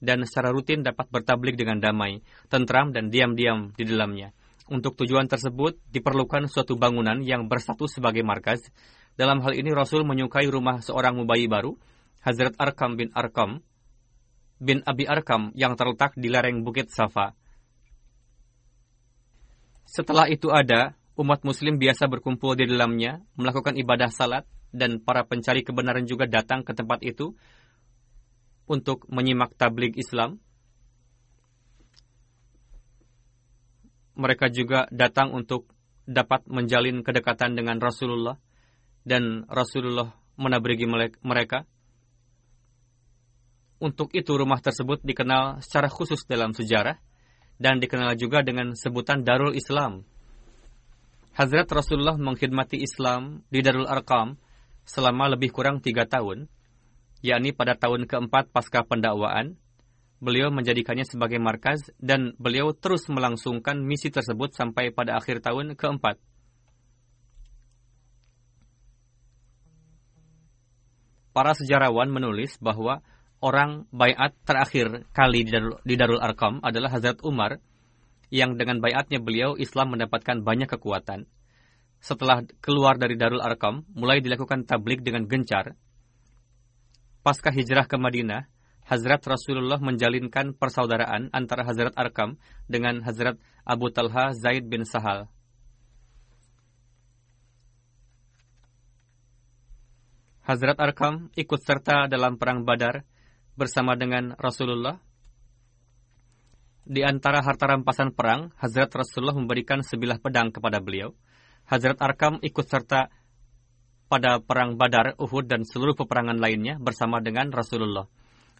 dan 0.02 0.26
secara 0.26 0.50
rutin 0.50 0.82
dapat 0.82 1.06
bertablik 1.12 1.54
dengan 1.54 1.78
damai, 1.78 2.26
tentram 2.50 2.90
dan 2.90 3.12
diam-diam 3.12 3.70
di 3.78 3.86
dalamnya. 3.86 4.34
Untuk 4.66 4.98
tujuan 4.98 5.30
tersebut 5.30 5.78
diperlukan 5.94 6.50
suatu 6.50 6.74
bangunan 6.74 7.22
yang 7.22 7.46
berstatus 7.46 8.02
sebagai 8.02 8.26
markaz. 8.26 8.66
Dalam 9.14 9.38
hal 9.44 9.54
ini 9.54 9.70
Rasul 9.70 10.02
menyukai 10.02 10.48
rumah 10.50 10.82
seorang 10.82 11.14
mubayi 11.14 11.46
baru, 11.46 11.78
Hazrat 12.24 12.58
Arkam 12.58 12.98
bin 12.98 13.14
Arkam 13.14 13.62
bin 14.62 14.82
Abi 14.86 15.06
Arkam 15.10 15.50
yang 15.58 15.74
terletak 15.74 16.14
di 16.14 16.30
lereng 16.30 16.62
Bukit 16.62 16.90
Safa. 16.90 17.34
Setelah 19.86 20.30
itu 20.30 20.48
ada 20.48 20.94
umat 21.16 21.44
muslim 21.44 21.76
biasa 21.76 22.08
berkumpul 22.08 22.56
di 22.56 22.64
dalamnya, 22.64 23.20
melakukan 23.36 23.76
ibadah 23.76 24.08
salat, 24.08 24.48
dan 24.72 25.04
para 25.04 25.28
pencari 25.28 25.60
kebenaran 25.60 26.08
juga 26.08 26.24
datang 26.24 26.64
ke 26.64 26.72
tempat 26.72 27.04
itu 27.04 27.36
untuk 28.64 29.04
menyimak 29.12 29.52
tabligh 29.60 29.92
Islam. 30.00 30.40
Mereka 34.16 34.48
juga 34.52 34.88
datang 34.88 35.32
untuk 35.36 35.68
dapat 36.08 36.44
menjalin 36.48 37.04
kedekatan 37.04 37.56
dengan 37.56 37.80
Rasulullah 37.80 38.36
dan 39.04 39.44
Rasulullah 39.48 40.16
menabrigi 40.40 40.88
mereka. 41.20 41.68
Untuk 43.82 44.14
itu 44.14 44.32
rumah 44.38 44.62
tersebut 44.62 45.02
dikenal 45.02 45.58
secara 45.60 45.90
khusus 45.90 46.22
dalam 46.24 46.54
sejarah 46.54 47.02
dan 47.58 47.82
dikenal 47.82 48.14
juga 48.14 48.40
dengan 48.46 48.78
sebutan 48.78 49.26
Darul 49.26 49.58
Islam 49.58 50.06
Hazrat 51.32 51.64
Rasulullah 51.72 52.20
mengkhidmati 52.20 52.76
Islam 52.76 53.40
di 53.48 53.64
Darul 53.64 53.88
Arkam 53.88 54.36
selama 54.84 55.32
lebih 55.32 55.48
kurang 55.48 55.80
tiga 55.80 56.04
tahun, 56.04 56.44
yakni 57.24 57.56
pada 57.56 57.72
tahun 57.72 58.04
keempat 58.04 58.52
pasca 58.52 58.84
pendakwaan, 58.84 59.56
beliau 60.20 60.52
menjadikannya 60.52 61.08
sebagai 61.08 61.40
markaz 61.40 61.88
dan 61.96 62.36
beliau 62.36 62.76
terus 62.76 63.08
melangsungkan 63.08 63.80
misi 63.80 64.12
tersebut 64.12 64.52
sampai 64.52 64.92
pada 64.92 65.16
akhir 65.16 65.40
tahun 65.40 65.72
keempat. 65.72 66.20
Para 71.32 71.56
sejarawan 71.56 72.12
menulis 72.12 72.60
bahwa 72.60 73.00
orang 73.40 73.88
bayat 73.88 74.36
terakhir 74.44 75.08
kali 75.16 75.48
di 75.48 75.50
Darul, 75.56 75.80
di 75.80 75.96
Darul 75.96 76.20
Arkam 76.20 76.60
adalah 76.60 76.92
Hazrat 76.92 77.24
Umar 77.24 77.56
yang 78.32 78.56
dengan 78.56 78.80
bayatnya 78.80 79.20
beliau 79.20 79.60
Islam 79.60 79.92
mendapatkan 79.92 80.40
banyak 80.40 80.72
kekuatan. 80.72 81.28
Setelah 82.00 82.48
keluar 82.64 82.96
dari 82.96 83.14
Darul 83.20 83.44
Arkam, 83.44 83.84
mulai 83.92 84.24
dilakukan 84.24 84.64
tablik 84.64 85.04
dengan 85.04 85.28
gencar. 85.28 85.76
Pasca 87.20 87.52
hijrah 87.52 87.84
ke 87.84 88.00
Madinah, 88.00 88.48
Hazrat 88.88 89.22
Rasulullah 89.28 89.78
menjalinkan 89.78 90.58
persaudaraan 90.58 91.30
antara 91.30 91.62
Hazrat 91.62 91.94
Arkam 91.94 92.40
dengan 92.66 93.04
Hazrat 93.06 93.38
Abu 93.62 93.92
Talha 93.94 94.34
Zaid 94.34 94.66
bin 94.66 94.82
Sahal. 94.82 95.30
Hazrat 100.42 100.82
Arkam 100.82 101.30
ikut 101.38 101.60
serta 101.62 102.10
dalam 102.10 102.34
perang 102.34 102.66
Badar 102.66 103.06
bersama 103.54 103.94
dengan 103.94 104.34
Rasulullah. 104.34 104.98
Di 106.82 107.06
antara 107.06 107.46
harta 107.46 107.70
rampasan 107.70 108.10
perang, 108.10 108.50
Hazrat 108.58 108.90
Rasulullah 108.90 109.38
memberikan 109.38 109.86
sebilah 109.86 110.18
pedang 110.18 110.50
kepada 110.50 110.82
beliau. 110.82 111.14
Hazrat 111.70 112.02
Arkam 112.02 112.42
ikut 112.42 112.66
serta 112.66 113.06
pada 114.10 114.42
perang 114.42 114.74
Badar, 114.74 115.14
Uhud, 115.16 115.46
dan 115.46 115.62
seluruh 115.62 115.94
peperangan 115.94 116.36
lainnya 116.42 116.82
bersama 116.82 117.22
dengan 117.22 117.54
Rasulullah. 117.54 118.10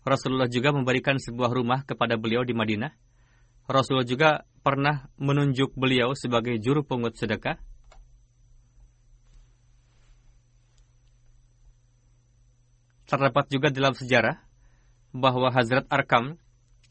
Rasulullah 0.06 0.46
juga 0.46 0.70
memberikan 0.70 1.18
sebuah 1.18 1.50
rumah 1.50 1.82
kepada 1.82 2.14
beliau 2.14 2.46
di 2.46 2.54
Madinah. 2.54 2.94
Rasulullah 3.66 4.06
juga 4.06 4.30
pernah 4.62 5.11
menunjuk 5.18 5.74
beliau 5.74 6.14
sebagai 6.14 6.58
juru 6.62 6.87
pungut 6.87 7.18
sedekah. 7.18 7.58
Terdapat 13.11 13.44
juga 13.50 13.68
dalam 13.68 13.92
sejarah 13.92 14.40
bahwa 15.12 15.52
Hazrat 15.52 15.85
Arkam 15.92 16.40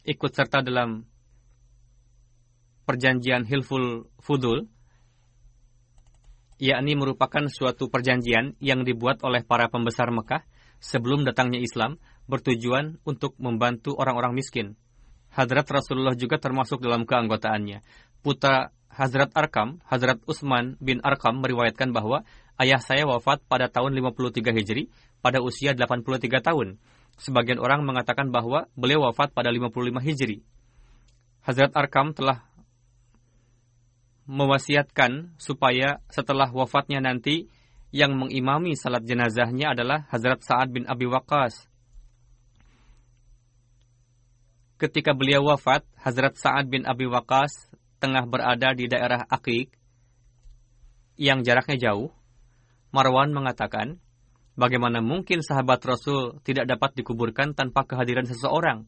ikut 0.06 0.30
serta 0.30 0.62
dalam 0.62 1.08
perjanjian 2.92 3.48
Hilful 3.48 4.12
Fudul, 4.20 4.68
yakni 6.60 6.92
merupakan 6.92 7.48
suatu 7.48 7.88
perjanjian 7.88 8.52
yang 8.60 8.84
dibuat 8.84 9.24
oleh 9.24 9.40
para 9.40 9.72
pembesar 9.72 10.12
Mekah 10.12 10.44
sebelum 10.76 11.24
datangnya 11.24 11.56
Islam 11.56 11.96
bertujuan 12.28 13.00
untuk 13.08 13.32
membantu 13.40 13.96
orang-orang 13.96 14.36
miskin. 14.36 14.76
Hadrat 15.32 15.64
Rasulullah 15.72 16.12
juga 16.12 16.36
termasuk 16.36 16.84
dalam 16.84 17.08
keanggotaannya. 17.08 17.80
Putra 18.20 18.68
Hazrat 18.92 19.32
Arkam, 19.32 19.80
Hazrat 19.88 20.20
Utsman 20.28 20.76
bin 20.76 21.00
Arkam 21.00 21.40
meriwayatkan 21.40 21.96
bahwa 21.96 22.28
ayah 22.60 22.76
saya 22.76 23.08
wafat 23.08 23.40
pada 23.48 23.72
tahun 23.72 23.96
53 23.96 24.52
Hijri 24.52 24.92
pada 25.24 25.40
usia 25.40 25.72
83 25.72 26.44
tahun. 26.44 26.76
Sebagian 27.16 27.56
orang 27.56 27.88
mengatakan 27.88 28.28
bahwa 28.28 28.68
beliau 28.76 29.08
wafat 29.08 29.32
pada 29.32 29.48
55 29.48 29.96
Hijri. 30.04 30.44
Hazrat 31.42 31.72
Arkam 31.72 32.12
telah 32.12 32.51
mewasiatkan 34.32 35.36
supaya 35.36 36.00
setelah 36.08 36.48
wafatnya 36.48 37.04
nanti 37.04 37.52
yang 37.92 38.16
mengimami 38.16 38.72
salat 38.72 39.04
jenazahnya 39.04 39.76
adalah 39.76 40.08
Hazrat 40.08 40.40
Sa'ad 40.40 40.72
bin 40.72 40.88
Abi 40.88 41.04
Waqqas. 41.04 41.68
Ketika 44.80 45.12
beliau 45.12 45.44
wafat, 45.52 45.84
Hazrat 46.00 46.40
Sa'ad 46.40 46.72
bin 46.72 46.88
Abi 46.88 47.04
Waqqas 47.04 47.68
tengah 48.00 48.24
berada 48.24 48.72
di 48.72 48.88
daerah 48.88 49.28
Akik 49.28 49.68
yang 51.20 51.44
jaraknya 51.44 51.92
jauh. 51.92 52.08
Marwan 52.88 53.36
mengatakan, 53.36 54.00
Bagaimana 54.52 55.00
mungkin 55.00 55.40
sahabat 55.40 55.80
Rasul 55.80 56.36
tidak 56.44 56.68
dapat 56.68 56.92
dikuburkan 56.92 57.56
tanpa 57.56 57.88
kehadiran 57.88 58.28
seseorang? 58.28 58.84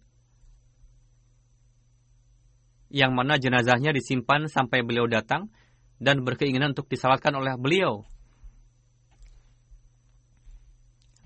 Yang 2.94 3.10
mana 3.10 3.34
jenazahnya 3.42 3.90
disimpan 3.90 4.46
sampai 4.46 4.86
beliau 4.86 5.10
datang 5.10 5.50
dan 5.98 6.22
berkeinginan 6.22 6.78
untuk 6.78 6.86
disalatkan 6.86 7.34
oleh 7.34 7.58
beliau. 7.58 8.06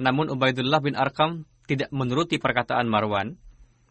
Namun 0.00 0.32
Ubaidullah 0.32 0.80
bin 0.80 0.96
Arkam 0.96 1.44
tidak 1.68 1.92
menuruti 1.92 2.40
perkataan 2.40 2.88
Marwan, 2.88 3.36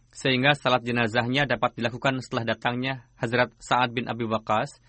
sehingga 0.09 0.57
salat 0.57 0.81
jenazahnya 0.81 1.45
dapat 1.45 1.77
dilakukan 1.77 2.17
setelah 2.25 2.57
datangnya 2.57 3.05
Hazrat 3.21 3.53
Sa'ad 3.61 3.93
bin 3.93 4.09
Abi 4.09 4.25
Waqqas, 4.25 4.81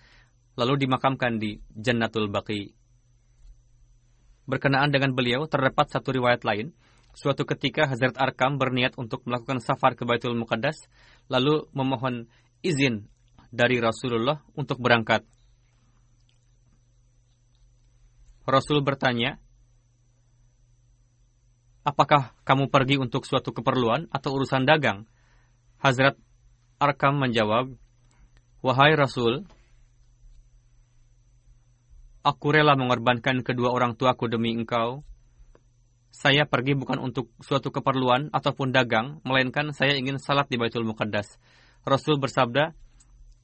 lalu 0.57 0.89
dimakamkan 0.89 1.37
di 1.37 1.61
Jannatul 1.69 2.31
Baqi. 2.33 2.73
Berkenaan 4.49 4.89
dengan 4.89 5.13
beliau, 5.13 5.45
terdapat 5.45 5.93
satu 5.93 6.09
riwayat 6.09 6.41
lain. 6.41 6.73
Suatu 7.13 7.45
ketika 7.45 7.85
Hazrat 7.85 8.17
Arkam 8.17 8.57
berniat 8.57 8.97
untuk 8.97 9.21
melakukan 9.29 9.61
safar 9.61 9.93
ke 9.93 10.09
Baitul 10.09 10.33
Muqaddas, 10.33 10.89
lalu 11.29 11.69
memohon 11.75 12.25
izin 12.61 13.07
dari 13.49 13.79
Rasulullah 13.81 14.43
untuk 14.53 14.77
berangkat. 14.81 15.25
Rasul 18.49 18.81
bertanya, 18.81 19.37
Apakah 21.79 22.37
kamu 22.45 22.69
pergi 22.69 23.01
untuk 23.01 23.25
suatu 23.25 23.49
keperluan 23.49 24.11
atau 24.13 24.35
urusan 24.35 24.67
dagang? 24.67 25.09
Hazrat 25.79 26.19
Arkam 26.77 27.17
menjawab, 27.17 27.71
Wahai 28.61 28.93
Rasul, 28.93 29.47
Aku 32.19 32.51
rela 32.51 32.75
mengorbankan 32.75 33.41
kedua 33.47 33.71
orang 33.71 33.95
tuaku 33.95 34.27
demi 34.27 34.51
engkau. 34.51 35.07
Saya 36.11 36.43
pergi 36.43 36.75
bukan 36.75 36.99
untuk 36.99 37.31
suatu 37.39 37.71
keperluan 37.71 38.27
ataupun 38.35 38.75
dagang, 38.75 39.23
melainkan 39.23 39.71
saya 39.71 39.95
ingin 39.95 40.19
salat 40.19 40.51
di 40.51 40.59
Baitul 40.59 40.83
Muqaddas. 40.83 41.39
Rasul 41.87 42.19
bersabda, 42.19 42.75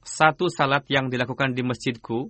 satu 0.06 0.52
salat 0.52 0.86
yang 0.91 1.10
dilakukan 1.10 1.58
di 1.58 1.65
masjidku 1.65 2.30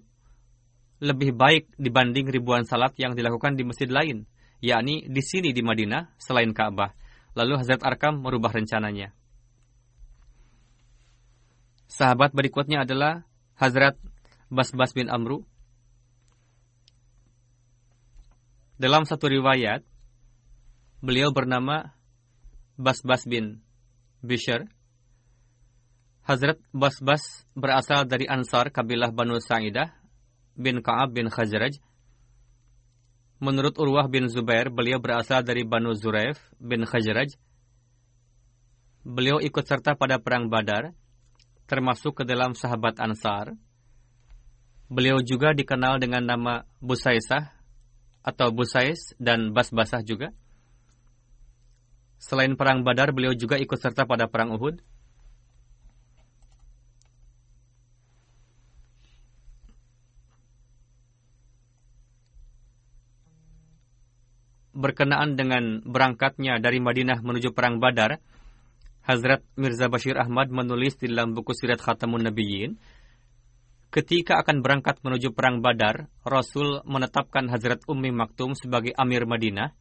lebih 1.03 1.35
baik 1.35 1.75
dibanding 1.75 2.31
ribuan 2.31 2.63
salat 2.63 2.95
yang 2.95 3.13
dilakukan 3.13 3.59
di 3.59 3.67
masjid 3.67 3.91
lain, 3.91 4.23
yakni 4.63 5.03
di 5.05 5.21
sini 5.21 5.51
di 5.51 5.59
Madinah 5.59 6.15
selain 6.15 6.55
Ka'bah. 6.55 6.95
Lalu 7.35 7.59
Hazrat 7.59 7.83
Arkam 7.83 8.23
merubah 8.23 8.55
rencananya. 8.55 9.11
Sahabat 11.91 12.31
berikutnya 12.31 12.87
adalah 12.87 13.27
Hazrat 13.59 13.99
Basbas 14.47 14.95
bin 14.95 15.11
Amru 15.11 15.43
Dalam 18.75 19.07
satu 19.07 19.31
riwayat, 19.31 19.87
beliau 20.99 21.31
bernama 21.31 21.95
Basbas 22.75 23.23
bin 23.23 23.63
Bishr. 24.19 24.67
Hazrat 26.25 26.57
Basbas 26.73 27.45
berasal 27.53 28.09
dari 28.09 28.25
Ansar 28.25 28.73
kabilah 28.73 29.13
Banu 29.13 29.37
Sa'idah 29.37 29.93
bin 30.57 30.81
Ka'ab 30.81 31.13
bin 31.13 31.29
Khazraj. 31.29 31.77
Menurut 33.37 33.77
Urwah 33.77 34.09
bin 34.09 34.25
Zubair, 34.25 34.73
beliau 34.73 34.97
berasal 34.97 35.45
dari 35.45 35.61
Banu 35.61 35.93
Zuraif 35.93 36.41
bin 36.57 36.81
Khazraj. 36.81 37.37
Beliau 39.05 39.37
ikut 39.37 39.69
serta 39.69 39.93
pada 39.93 40.17
perang 40.17 40.49
Badar, 40.49 40.97
termasuk 41.69 42.17
ke 42.17 42.23
dalam 42.25 42.57
sahabat 42.57 42.97
Ansar. 42.97 43.53
Beliau 44.89 45.21
juga 45.21 45.53
dikenal 45.53 46.01
dengan 46.01 46.25
nama 46.25 46.65
Busaisah 46.81 47.53
atau 48.25 48.49
Busais 48.49 49.13
dan 49.21 49.53
Bas 49.53 49.69
Basah 49.69 50.01
juga. 50.01 50.33
Selain 52.17 52.57
perang 52.57 52.81
Badar, 52.81 53.13
beliau 53.13 53.37
juga 53.37 53.61
ikut 53.61 53.77
serta 53.77 54.09
pada 54.09 54.25
perang 54.25 54.57
Uhud. 54.57 54.94
Berkenaan 64.85 65.33
dengan 65.33 65.81
berangkatnya 65.81 66.61
dari 66.61 66.77
Madinah 66.77 67.25
menuju 67.25 67.57
perang 67.57 67.81
Badar, 67.81 68.21
Hazrat 69.01 69.41
Mirza 69.57 69.89
Bashir 69.89 70.13
Ahmad 70.21 70.53
menulis 70.53 70.93
di 71.01 71.09
dalam 71.09 71.33
buku 71.33 71.57
Sirat 71.57 71.81
Khatamun 71.81 72.21
Nabiyyin 72.21 72.77
Ketika 73.95 74.43
akan 74.43 74.59
berangkat 74.59 74.99
menuju 75.07 75.31
Perang 75.31 75.63
Badar, 75.63 76.11
Rasul 76.27 76.83
menetapkan 76.83 77.47
Hazrat 77.47 77.79
Ummi 77.87 78.11
Maktum 78.11 78.51
sebagai 78.51 78.91
Amir 78.91 79.23
Madinah. 79.23 79.71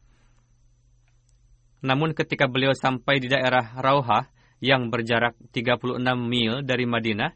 Namun 1.83 2.15
ketika 2.15 2.47
beliau 2.47 2.71
sampai 2.71 3.19
di 3.19 3.27
daerah 3.27 3.75
Rauhah 3.75 4.31
yang 4.63 4.87
berjarak 4.87 5.35
36 5.51 5.99
mil 6.15 6.63
dari 6.63 6.87
Madinah, 6.87 7.35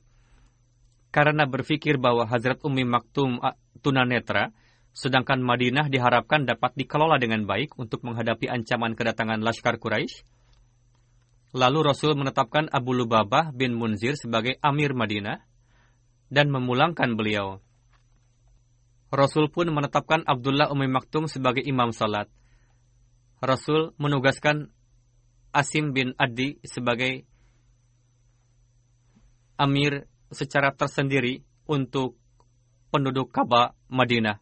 karena 1.12 1.44
berpikir 1.44 2.00
bahwa 2.00 2.24
Hazrat 2.24 2.64
Ummi 2.64 2.88
Maktum 2.88 3.44
tunanetra, 3.84 4.56
sedangkan 4.92 5.40
Madinah 5.40 5.88
diharapkan 5.88 6.44
dapat 6.44 6.76
dikelola 6.76 7.18
dengan 7.22 7.46
baik 7.48 7.78
untuk 7.80 8.04
menghadapi 8.04 8.50
ancaman 8.50 8.94
kedatangan 8.98 9.40
Laskar 9.40 9.78
Quraisy, 9.78 10.26
Lalu 11.50 11.80
Rasul 11.82 12.14
menetapkan 12.14 12.70
Abu 12.70 12.94
Lubabah 12.94 13.50
bin 13.50 13.74
Munzir 13.74 14.14
sebagai 14.14 14.62
Amir 14.62 14.94
Madinah 14.94 15.42
dan 16.30 16.54
memulangkan 16.54 17.18
beliau. 17.18 17.58
Rasul 19.10 19.50
pun 19.50 19.66
menetapkan 19.74 20.22
Abdullah 20.30 20.70
Umi 20.70 20.86
Maktum 20.86 21.26
sebagai 21.26 21.66
imam 21.66 21.90
salat. 21.90 22.30
Rasul 23.42 23.98
menugaskan 23.98 24.70
Asim 25.50 25.98
bin 25.98 26.14
Adi 26.22 26.62
sebagai 26.62 27.26
amir 29.58 30.06
secara 30.30 30.70
tersendiri 30.70 31.42
untuk 31.66 32.14
penduduk 32.94 33.34
Ka'bah 33.34 33.74
Madinah. 33.90 34.38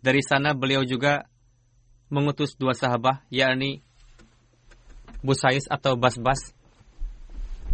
Dari 0.00 0.22
sana 0.22 0.52
beliau 0.52 0.86
juga 0.86 1.26
mengutus 2.12 2.54
dua 2.54 2.72
sahabat, 2.76 3.26
yakni 3.32 3.82
Busais 5.24 5.66
atau 5.66 5.98
Basbas 5.98 6.54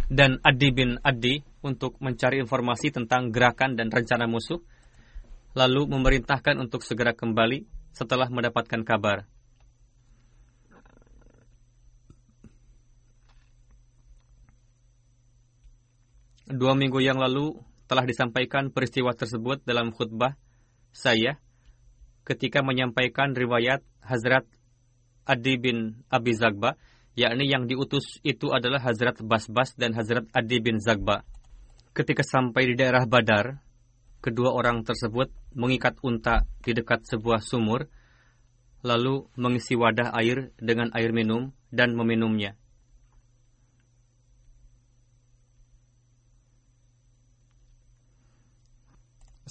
dan 0.09 0.41
Adi 0.41 0.69
bin 0.73 0.97
Adi 1.05 1.45
untuk 1.61 1.95
mencari 2.01 2.41
informasi 2.41 2.89
tentang 2.89 3.29
gerakan 3.29 3.77
dan 3.77 3.93
rencana 3.93 4.25
musuh, 4.25 4.59
lalu 5.53 5.85
memerintahkan 5.85 6.57
untuk 6.57 6.81
segera 6.81 7.13
kembali 7.13 7.65
setelah 7.93 8.25
mendapatkan 8.27 8.81
kabar. 8.81 9.29
Dua 16.49 16.73
minggu 16.75 16.99
yang 16.99 17.17
lalu 17.17 17.57
telah 17.87 18.05
disampaikan 18.05 18.69
peristiwa 18.69 19.13
tersebut 19.13 19.61
dalam 19.65 19.93
khutbah 19.93 20.37
saya 20.93 21.37
ketika 22.23 22.63
menyampaikan 22.63 23.35
riwayat 23.35 23.83
Hazrat 24.03 24.47
Adi 25.23 25.55
bin 25.59 26.03
Abi 26.11 26.35
Zagba, 26.35 26.75
yakni 27.15 27.47
yang 27.47 27.67
diutus 27.69 28.19
itu 28.23 28.51
adalah 28.51 28.83
Hazrat 28.83 29.23
Basbas 29.23 29.75
dan 29.79 29.95
Hazrat 29.95 30.27
Adi 30.35 30.59
bin 30.59 30.79
Zagba. 30.83 31.23
Ketika 31.93 32.25
sampai 32.25 32.73
di 32.73 32.75
daerah 32.75 33.05
Badar, 33.05 33.61
kedua 34.19 34.51
orang 34.51 34.81
tersebut 34.81 35.29
mengikat 35.53 35.99
unta 36.01 36.43
di 36.65 36.73
dekat 36.73 37.05
sebuah 37.05 37.39
sumur, 37.43 37.85
lalu 38.83 39.29
mengisi 39.39 39.79
wadah 39.79 40.11
air 40.17 40.51
dengan 40.59 40.91
air 40.91 41.15
minum 41.15 41.55
dan 41.71 41.95
meminumnya. 41.95 42.59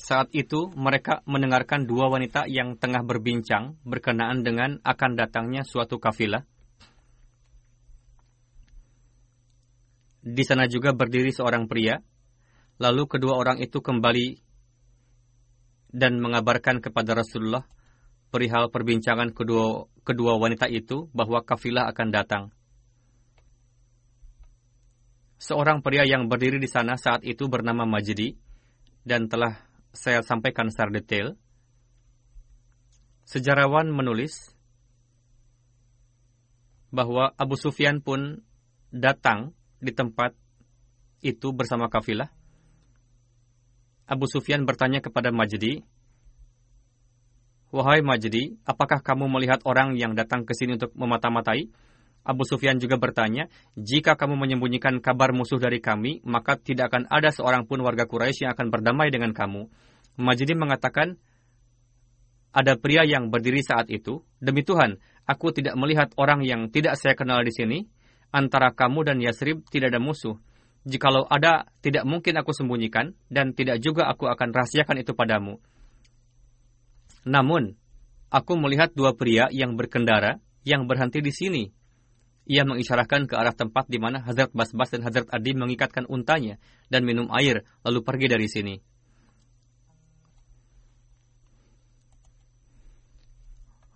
Saat 0.03 0.35
itu 0.35 0.67
mereka 0.75 1.23
mendengarkan 1.31 1.87
dua 1.87 2.11
wanita 2.11 2.51
yang 2.51 2.75
tengah 2.75 3.07
berbincang 3.07 3.79
berkenaan 3.87 4.43
dengan 4.43 4.83
akan 4.83 5.15
datangnya 5.15 5.63
suatu 5.63 6.03
kafilah. 6.03 6.43
Di 10.27 10.43
sana 10.43 10.67
juga 10.67 10.91
berdiri 10.91 11.31
seorang 11.31 11.71
pria. 11.71 12.03
Lalu 12.83 13.07
kedua 13.07 13.39
orang 13.39 13.63
itu 13.63 13.79
kembali 13.79 14.43
dan 15.95 16.19
mengabarkan 16.19 16.83
kepada 16.83 17.15
Rasulullah 17.23 17.63
perihal 18.35 18.75
perbincangan 18.75 19.31
kedua 19.31 19.87
kedua 20.03 20.35
wanita 20.35 20.67
itu 20.67 21.07
bahwa 21.15 21.47
kafilah 21.47 21.87
akan 21.95 22.09
datang. 22.11 22.45
Seorang 25.39 25.79
pria 25.79 26.03
yang 26.03 26.27
berdiri 26.27 26.59
di 26.59 26.67
sana 26.67 26.99
saat 26.99 27.23
itu 27.23 27.47
bernama 27.47 27.87
Majdi 27.87 28.35
dan 29.07 29.31
telah 29.31 29.72
saya 29.93 30.25
sampaikan 30.25 30.73
secara 30.73 30.89
detail, 30.93 31.37
sejarawan 33.29 33.93
menulis 33.93 34.53
bahwa 36.93 37.33
Abu 37.41 37.57
Sufyan 37.57 38.05
pun 38.05 38.45
datang 38.93 39.57
di 39.81 39.93
tempat 39.93 40.37
itu 41.25 41.53
bersama 41.57 41.89
kafilah. 41.89 42.29
Abu 44.05 44.29
Sufyan 44.29 44.69
bertanya 44.69 45.01
kepada 45.01 45.33
Majdi, 45.33 45.81
Wahai 47.73 48.05
Majdi, 48.05 48.61
apakah 48.69 49.01
kamu 49.01 49.33
melihat 49.33 49.65
orang 49.65 49.97
yang 49.97 50.13
datang 50.13 50.45
ke 50.45 50.53
sini 50.53 50.77
untuk 50.77 50.93
memata-matai? 50.93 51.73
Abu 52.23 52.47
Sufyan 52.47 52.79
juga 52.79 53.03
bertanya, 53.03 53.51
jika 53.75 54.15
kamu 54.15 54.39
menyembunyikan 54.39 55.03
kabar 55.03 55.35
musuh 55.35 55.59
dari 55.59 55.83
kami, 55.83 56.23
maka 56.23 56.55
tidak 56.55 56.95
akan 56.95 57.11
ada 57.11 57.35
seorang 57.35 57.67
pun 57.67 57.83
warga 57.83 58.07
Quraisy 58.07 58.47
yang 58.47 58.55
akan 58.55 58.71
berdamai 58.71 59.11
dengan 59.11 59.35
kamu. 59.35 59.67
Majdi 60.23 60.55
mengatakan, 60.55 61.19
ada 62.55 62.79
pria 62.79 63.03
yang 63.03 63.27
berdiri 63.33 63.65
saat 63.67 63.91
itu, 63.91 64.23
demi 64.39 64.63
Tuhan, 64.63 65.03
aku 65.27 65.51
tidak 65.51 65.75
melihat 65.75 66.15
orang 66.15 66.47
yang 66.47 66.71
tidak 66.71 66.95
saya 66.95 67.19
kenal 67.19 67.43
di 67.43 67.51
sini, 67.51 67.79
antara 68.31 68.71
kamu 68.71 69.03
dan 69.03 69.19
Yasrib 69.19 69.67
tidak 69.67 69.91
ada 69.91 69.99
musuh. 69.99 70.39
Jikalau 70.87 71.27
ada, 71.27 71.67
tidak 71.83 72.07
mungkin 72.07 72.39
aku 72.39 72.55
sembunyikan, 72.55 73.19
dan 73.35 73.51
tidak 73.51 73.83
juga 73.83 74.07
aku 74.07 74.31
akan 74.31 74.55
rahasiakan 74.55 75.03
itu 75.03 75.11
padamu. 75.15 75.59
Namun, 77.27 77.75
aku 78.31 78.53
melihat 78.59 78.95
dua 78.95 79.15
pria 79.15 79.51
yang 79.51 79.75
berkendara 79.75 80.39
yang 80.63 80.87
berhenti 80.87 81.19
di 81.19 81.35
sini 81.35 81.65
ia 82.43 82.67
mengisyaratkan 82.67 83.31
ke 83.31 83.39
arah 83.39 83.55
tempat 83.55 83.87
di 83.87 84.03
mana 84.03 84.19
Hazrat 84.27 84.51
Basbas 84.51 84.91
dan 84.91 85.07
Hazrat 85.07 85.31
Adi 85.31 85.55
mengikatkan 85.55 86.11
untanya 86.11 86.59
dan 86.91 87.07
minum 87.07 87.31
air, 87.31 87.63
lalu 87.87 88.03
pergi 88.03 88.27
dari 88.27 88.49
sini. 88.51 88.75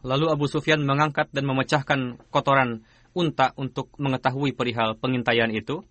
Lalu 0.07 0.27
Abu 0.31 0.47
Sufyan 0.47 0.87
mengangkat 0.87 1.35
dan 1.35 1.43
memecahkan 1.51 2.31
kotoran 2.31 2.87
unta 3.11 3.51
untuk 3.59 3.91
mengetahui 3.99 4.55
perihal 4.55 4.95
pengintaian 4.95 5.51
itu. 5.51 5.83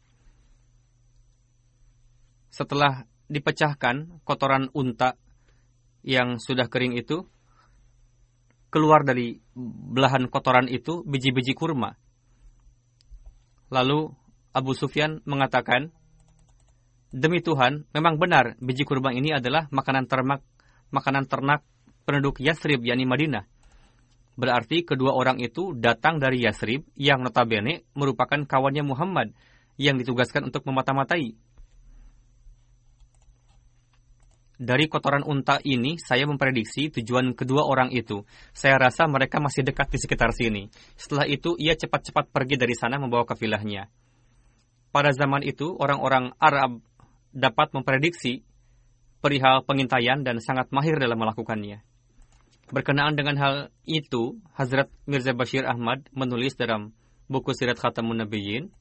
Setelah 2.48 3.04
dipecahkan 3.28 4.24
kotoran 4.24 4.72
unta 4.72 5.20
yang 6.08 6.40
sudah 6.40 6.72
kering 6.72 6.96
itu, 6.96 7.28
keluar 8.72 9.04
dari 9.04 9.44
belahan 9.92 10.32
kotoran 10.32 10.72
itu 10.72 11.04
biji-biji 11.04 11.52
kurma 11.52 12.00
Lalu 13.74 14.14
Abu 14.56 14.72
Sufyan 14.78 15.20
mengatakan, 15.26 15.92
Demi 17.16 17.40
Tuhan, 17.40 17.88
memang 17.96 18.20
benar 18.20 18.60
biji 18.60 18.84
kurma 18.84 19.16
ini 19.16 19.32
adalah 19.32 19.72
makanan 19.72 20.04
ternak, 20.12 20.44
makanan 20.92 21.32
ternak 21.32 21.64
penduduk 22.04 22.44
Yasrib, 22.44 22.84
yakni 22.84 23.08
Madinah. 23.08 23.48
Berarti 24.36 24.84
kedua 24.84 25.16
orang 25.16 25.40
itu 25.40 25.72
datang 25.72 26.20
dari 26.20 26.44
Yasrib 26.44 26.84
yang 27.00 27.24
notabene 27.24 27.88
merupakan 27.96 28.44
kawannya 28.44 28.84
Muhammad 28.84 29.32
yang 29.80 29.96
ditugaskan 29.96 30.52
untuk 30.52 30.68
memata-matai. 30.68 31.40
Dari 34.56 34.88
kotoran 34.88 35.28
unta 35.28 35.60
ini, 35.68 36.00
saya 36.00 36.24
memprediksi 36.24 36.88
tujuan 36.88 37.36
kedua 37.36 37.68
orang 37.68 37.92
itu. 37.92 38.24
Saya 38.56 38.80
rasa 38.80 39.04
mereka 39.04 39.44
masih 39.44 39.68
dekat 39.68 39.92
di 39.92 40.00
sekitar 40.00 40.32
sini. 40.32 40.72
Setelah 40.96 41.28
itu, 41.28 41.60
ia 41.60 41.76
cepat-cepat 41.76 42.32
pergi 42.32 42.56
dari 42.56 42.72
sana 42.72 42.96
membawa 42.96 43.28
kafilahnya. 43.28 43.92
Pada 44.96 45.12
zaman 45.12 45.44
itu, 45.44 45.76
orang-orang 45.76 46.32
Arab 46.40 46.80
dapat 47.36 47.76
memprediksi 47.76 48.48
perihal 49.20 49.68
pengintaian 49.68 50.24
dan 50.24 50.40
sangat 50.40 50.72
mahir 50.72 50.96
dalam 50.96 51.20
melakukannya. 51.20 51.84
Berkenaan 52.72 53.20
dengan 53.20 53.36
hal 53.36 53.56
itu, 53.84 54.40
Hazrat 54.56 54.88
Mirza 55.04 55.36
Bashir 55.36 55.68
Ahmad 55.68 56.08
menulis 56.16 56.56
dalam 56.56 56.96
buku 57.28 57.52
Sirat 57.52 57.76
Khatamun 57.76 58.24
Nabiyyin, 58.24 58.72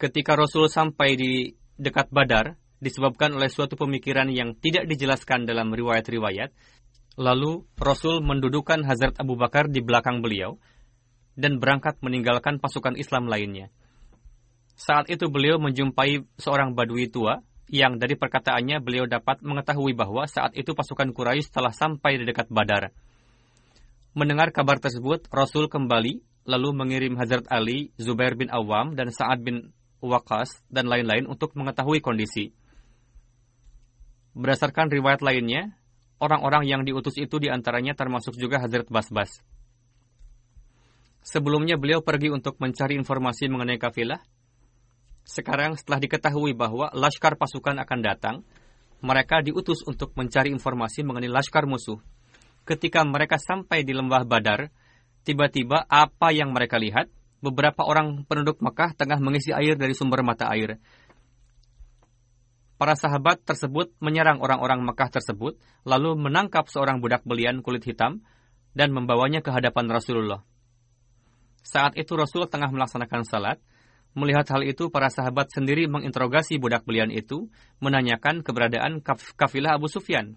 ketika 0.00 0.32
Rasul 0.32 0.66
sampai 0.72 1.14
di 1.14 1.32
dekat 1.80 2.12
Badar 2.12 2.60
disebabkan 2.84 3.32
oleh 3.32 3.48
suatu 3.48 3.76
pemikiran 3.80 4.28
yang 4.28 4.52
tidak 4.56 4.84
dijelaskan 4.84 5.48
dalam 5.48 5.72
riwayat-riwayat. 5.72 6.52
Lalu 7.16 7.64
Rasul 7.76 8.20
mendudukan 8.20 8.84
Hazrat 8.84 9.16
Abu 9.20 9.36
Bakar 9.36 9.68
di 9.68 9.80
belakang 9.80 10.20
beliau 10.20 10.60
dan 11.36 11.56
berangkat 11.56 12.00
meninggalkan 12.04 12.60
pasukan 12.60 12.96
Islam 12.96 13.28
lainnya. 13.28 13.72
Saat 14.76 15.12
itu 15.12 15.28
beliau 15.28 15.60
menjumpai 15.60 16.24
seorang 16.40 16.72
badui 16.72 17.12
tua 17.12 17.44
yang 17.68 18.00
dari 18.00 18.16
perkataannya 18.16 18.80
beliau 18.80 19.04
dapat 19.04 19.44
mengetahui 19.44 19.92
bahwa 19.92 20.24
saat 20.24 20.56
itu 20.56 20.72
pasukan 20.72 21.12
Quraisy 21.12 21.52
telah 21.52 21.70
sampai 21.70 22.20
di 22.20 22.24
dekat 22.24 22.48
Badar. 22.48 22.90
Mendengar 24.16 24.50
kabar 24.50 24.82
tersebut, 24.82 25.30
Rasul 25.30 25.70
kembali 25.70 26.24
lalu 26.48 26.68
mengirim 26.74 27.14
Hazrat 27.14 27.46
Ali, 27.46 27.94
Zubair 28.00 28.34
bin 28.34 28.50
Awam, 28.50 28.98
dan 28.98 29.14
Sa'ad 29.14 29.44
bin 29.44 29.70
Wakas, 30.00 30.64
dan 30.72 30.88
lain-lain 30.88 31.28
untuk 31.28 31.52
mengetahui 31.56 32.00
kondisi. 32.00 32.56
Berdasarkan 34.32 34.88
riwayat 34.88 35.20
lainnya, 35.20 35.76
orang-orang 36.20 36.64
yang 36.64 36.82
diutus 36.84 37.20
itu 37.20 37.36
di 37.36 37.52
antaranya 37.52 37.92
termasuk 37.92 38.36
juga 38.36 38.60
Hazrat 38.60 38.88
Basbas. 38.88 39.44
Sebelumnya 41.20 41.76
beliau 41.76 42.00
pergi 42.00 42.32
untuk 42.32 42.56
mencari 42.56 42.96
informasi 42.96 43.52
mengenai 43.52 43.76
kafilah. 43.76 44.20
Sekarang 45.20 45.76
setelah 45.76 46.00
diketahui 46.00 46.56
bahwa 46.56 46.88
laskar 46.96 47.36
pasukan 47.36 47.76
akan 47.76 48.00
datang, 48.00 48.36
mereka 49.04 49.44
diutus 49.44 49.84
untuk 49.84 50.16
mencari 50.16 50.48
informasi 50.52 51.04
mengenai 51.04 51.28
laskar 51.28 51.68
musuh. 51.68 52.00
ketika 52.68 53.02
mereka 53.02 53.34
sampai 53.34 53.82
di 53.82 53.90
lembah 53.90 54.22
Badar, 54.22 54.70
tiba-tiba 55.26 55.90
apa 55.90 56.30
yang 56.30 56.54
mereka 56.54 56.78
lihat? 56.78 57.10
Beberapa 57.40 57.88
orang 57.88 58.28
penduduk 58.28 58.60
Mekah 58.60 58.92
tengah 58.92 59.16
mengisi 59.16 59.52
air 59.52 59.76
dari 59.76 59.96
sumber 59.96 60.20
mata 60.20 60.48
air. 60.52 60.76
Para 62.80 62.96
sahabat 62.96 63.44
tersebut 63.44 63.92
menyerang 64.00 64.40
orang-orang 64.40 64.80
Mekah 64.84 65.12
tersebut, 65.12 65.60
lalu 65.84 66.16
menangkap 66.16 66.68
seorang 66.68 67.00
budak 67.00 67.24
belian 67.28 67.60
kulit 67.60 67.84
hitam 67.84 68.24
dan 68.72 68.92
membawanya 68.92 69.44
ke 69.44 69.52
hadapan 69.52 69.88
Rasulullah. 69.88 70.40
Saat 71.60 71.96
itu 72.00 72.16
Rasul 72.16 72.48
tengah 72.48 72.72
melaksanakan 72.72 73.24
salat. 73.28 73.58
Melihat 74.10 74.42
hal 74.50 74.66
itu, 74.66 74.90
para 74.90 75.06
sahabat 75.06 75.54
sendiri 75.54 75.86
menginterogasi 75.86 76.58
budak 76.58 76.82
belian 76.82 77.14
itu, 77.14 77.46
menanyakan 77.78 78.42
keberadaan 78.42 78.98
kaf 79.04 79.38
kafilah 79.38 79.78
Abu 79.78 79.86
Sufyan. 79.86 80.34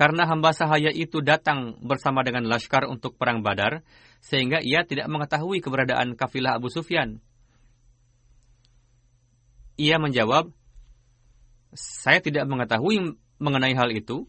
Karena 0.00 0.24
hamba 0.24 0.56
sahaya 0.56 0.88
itu 0.88 1.20
datang 1.20 1.76
bersama 1.84 2.24
dengan 2.24 2.48
Laskar 2.48 2.88
untuk 2.88 3.20
perang 3.20 3.44
badar, 3.44 3.84
sehingga 4.24 4.64
ia 4.64 4.80
tidak 4.88 5.12
mengetahui 5.12 5.60
keberadaan 5.60 6.16
kafilah 6.16 6.56
Abu 6.56 6.72
Sufyan. 6.72 7.20
Ia 9.76 10.00
menjawab, 10.00 10.48
saya 11.76 12.24
tidak 12.24 12.48
mengetahui 12.48 13.12
mengenai 13.36 13.76
hal 13.76 13.92
itu, 13.92 14.24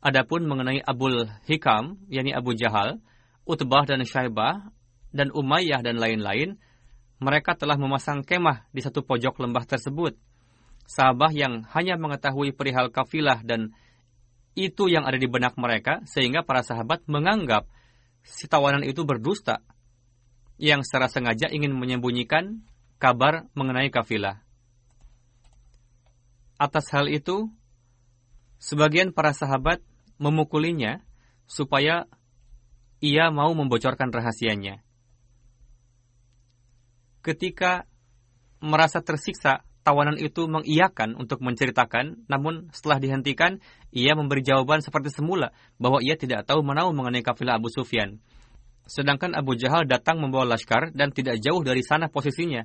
adapun 0.00 0.48
mengenai 0.48 0.80
Abul 0.80 1.28
Hikam, 1.44 2.00
yakni 2.08 2.32
Abu 2.32 2.56
Jahal, 2.56 3.04
Utbah 3.44 3.84
dan 3.84 4.00
Syaibah, 4.08 4.72
dan 5.12 5.28
Umayyah 5.36 5.84
dan 5.84 6.00
lain-lain, 6.00 6.56
mereka 7.20 7.52
telah 7.60 7.76
memasang 7.76 8.24
kemah 8.24 8.72
di 8.72 8.80
satu 8.80 9.04
pojok 9.04 9.36
lembah 9.36 9.68
tersebut. 9.68 10.16
Sahabah 10.88 11.28
yang 11.36 11.68
hanya 11.76 12.00
mengetahui 12.00 12.56
perihal 12.56 12.88
kafilah 12.88 13.44
dan 13.44 13.76
itu 14.58 14.90
yang 14.90 15.06
ada 15.06 15.16
di 15.16 15.30
benak 15.30 15.54
mereka, 15.54 16.02
sehingga 16.06 16.42
para 16.42 16.66
sahabat 16.66 17.06
menganggap 17.06 17.70
si 18.26 18.50
tawanan 18.50 18.82
itu 18.82 19.06
berdusta, 19.06 19.62
yang 20.60 20.84
secara 20.84 21.08
sengaja 21.08 21.48
ingin 21.48 21.72
menyembunyikan 21.72 22.60
kabar 23.00 23.48
mengenai 23.56 23.88
kafilah. 23.88 24.44
Atas 26.60 26.92
hal 26.92 27.08
itu, 27.08 27.48
sebagian 28.60 29.16
para 29.16 29.32
sahabat 29.32 29.80
memukulinya 30.20 31.00
supaya 31.48 32.04
ia 33.00 33.32
mau 33.32 33.56
membocorkan 33.56 34.12
rahasianya. 34.12 34.84
Ketika 37.24 37.88
merasa 38.60 39.00
tersiksa, 39.00 39.64
tawanan 39.90 40.22
itu 40.22 40.46
mengiyakan 40.46 41.18
untuk 41.18 41.42
menceritakan, 41.42 42.30
namun 42.30 42.70
setelah 42.70 43.02
dihentikan, 43.02 43.58
ia 43.90 44.14
memberi 44.14 44.46
jawaban 44.46 44.78
seperti 44.86 45.10
semula 45.10 45.50
bahwa 45.82 45.98
ia 45.98 46.14
tidak 46.14 46.46
tahu 46.46 46.62
menau 46.62 46.94
mengenai 46.94 47.26
kafilah 47.26 47.58
Abu 47.58 47.74
Sufyan. 47.74 48.22
Sedangkan 48.86 49.34
Abu 49.34 49.58
Jahal 49.58 49.90
datang 49.90 50.22
membawa 50.22 50.54
laskar 50.54 50.94
dan 50.94 51.10
tidak 51.10 51.42
jauh 51.42 51.66
dari 51.66 51.82
sana 51.82 52.06
posisinya. 52.06 52.62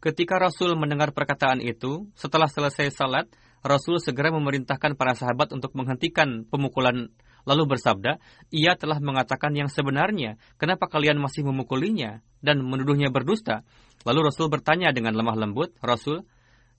Ketika 0.00 0.40
Rasul 0.40 0.72
mendengar 0.80 1.12
perkataan 1.12 1.60
itu, 1.60 2.08
setelah 2.16 2.48
selesai 2.48 2.88
salat, 2.88 3.28
Rasul 3.60 4.00
segera 4.00 4.32
memerintahkan 4.32 4.96
para 4.96 5.12
sahabat 5.12 5.52
untuk 5.52 5.76
menghentikan 5.76 6.48
pemukulan 6.48 7.12
lalu 7.44 7.76
bersabda, 7.76 8.20
ia 8.48 8.76
telah 8.76 9.00
mengatakan 9.00 9.52
yang 9.52 9.68
sebenarnya, 9.68 10.40
kenapa 10.56 10.88
kalian 10.88 11.20
masih 11.20 11.44
memukulinya 11.44 12.24
dan 12.40 12.64
menuduhnya 12.64 13.12
berdusta? 13.12 13.64
Lalu 14.04 14.20
Rasul 14.28 14.52
bertanya 14.52 14.92
dengan 14.92 15.16
lemah 15.16 15.36
lembut, 15.36 15.72
Rasul, 15.80 16.28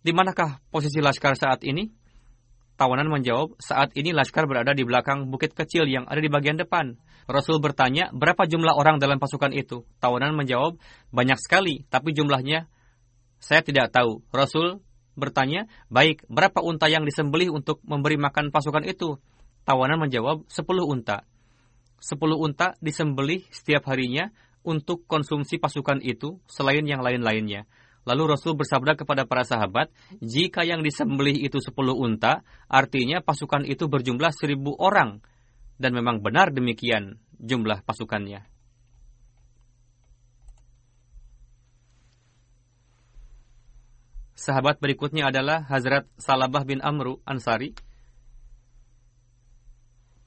di 0.06 0.14
manakah 0.14 0.62
posisi 0.70 1.02
Laskar 1.02 1.34
saat 1.34 1.66
ini? 1.66 1.90
Tawanan 2.78 3.10
menjawab, 3.10 3.58
saat 3.58 3.98
ini 3.98 4.14
Laskar 4.14 4.46
berada 4.46 4.78
di 4.78 4.86
belakang 4.86 5.34
bukit 5.34 5.58
kecil 5.58 5.90
yang 5.90 6.06
ada 6.06 6.22
di 6.22 6.30
bagian 6.30 6.60
depan. 6.60 6.94
Rasul 7.26 7.58
bertanya, 7.58 8.14
berapa 8.14 8.46
jumlah 8.46 8.78
orang 8.78 9.02
dalam 9.02 9.18
pasukan 9.18 9.50
itu? 9.58 9.82
Tawanan 9.98 10.38
menjawab, 10.38 10.78
banyak 11.10 11.42
sekali, 11.42 11.82
tapi 11.90 12.14
jumlahnya 12.14 12.70
saya 13.42 13.66
tidak 13.66 13.90
tahu. 13.90 14.22
Rasul 14.30 14.86
bertanya, 15.18 15.66
baik, 15.90 16.30
berapa 16.30 16.62
unta 16.62 16.86
yang 16.86 17.02
disembelih 17.08 17.50
untuk 17.50 17.82
memberi 17.82 18.22
makan 18.22 18.54
pasukan 18.54 18.86
itu? 18.86 19.18
Tawanan 19.66 19.98
menjawab, 19.98 20.46
sepuluh 20.46 20.86
unta. 20.86 21.26
Sepuluh 21.98 22.38
unta 22.38 22.78
disembelih 22.86 23.50
setiap 23.50 23.90
harinya 23.90 24.30
untuk 24.66 25.06
konsumsi 25.06 25.62
pasukan 25.62 26.02
itu 26.02 26.42
selain 26.50 26.84
yang 26.84 27.06
lain-lainnya. 27.06 27.70
Lalu 28.06 28.34
Rasul 28.38 28.54
bersabda 28.58 28.98
kepada 28.98 29.26
para 29.26 29.46
sahabat, 29.46 29.90
jika 30.22 30.62
yang 30.62 30.82
disembelih 30.82 31.38
itu 31.42 31.58
sepuluh 31.58 31.94
unta, 31.98 32.46
artinya 32.70 33.22
pasukan 33.22 33.66
itu 33.66 33.86
berjumlah 33.90 34.34
seribu 34.34 34.78
orang. 34.78 35.22
Dan 35.78 35.94
memang 35.94 36.22
benar 36.22 36.54
demikian 36.54 37.18
jumlah 37.38 37.82
pasukannya. 37.86 38.46
Sahabat 44.36 44.78
berikutnya 44.78 45.32
adalah 45.34 45.66
Hazrat 45.66 46.06
Salabah 46.22 46.68
bin 46.68 46.84
Amru 46.84 47.24
Ansari 47.26 47.74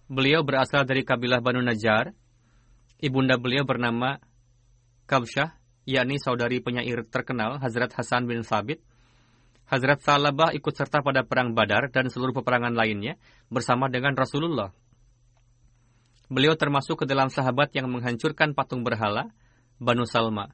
Beliau 0.09 0.41
berasal 0.41 0.89
dari 0.89 1.05
kabilah 1.05 1.45
Banu 1.45 1.61
Najjar. 1.61 2.17
Ibunda 2.97 3.37
beliau 3.37 3.69
bernama 3.69 4.17
Kabsyah, 5.09 5.57
yakni 5.89 6.21
saudari 6.21 6.61
penyair 6.61 7.09
terkenal 7.09 7.57
Hazrat 7.59 7.97
Hasan 7.97 8.29
bin 8.29 8.45
Sabit. 8.45 8.85
Hazrat 9.65 10.05
Salabah 10.05 10.53
ikut 10.53 10.77
serta 10.77 11.01
pada 11.01 11.25
perang 11.25 11.57
Badar 11.57 11.89
dan 11.89 12.13
seluruh 12.13 12.37
peperangan 12.37 12.77
lainnya 12.77 13.17
bersama 13.49 13.89
dengan 13.89 14.13
Rasulullah. 14.13 14.69
Beliau 16.29 16.53
termasuk 16.61 17.05
ke 17.05 17.07
dalam 17.09 17.33
sahabat 17.33 17.73
yang 17.73 17.89
menghancurkan 17.89 18.53
patung 18.53 18.85
berhala 18.85 19.33
Banu 19.81 20.05
Salma. 20.05 20.53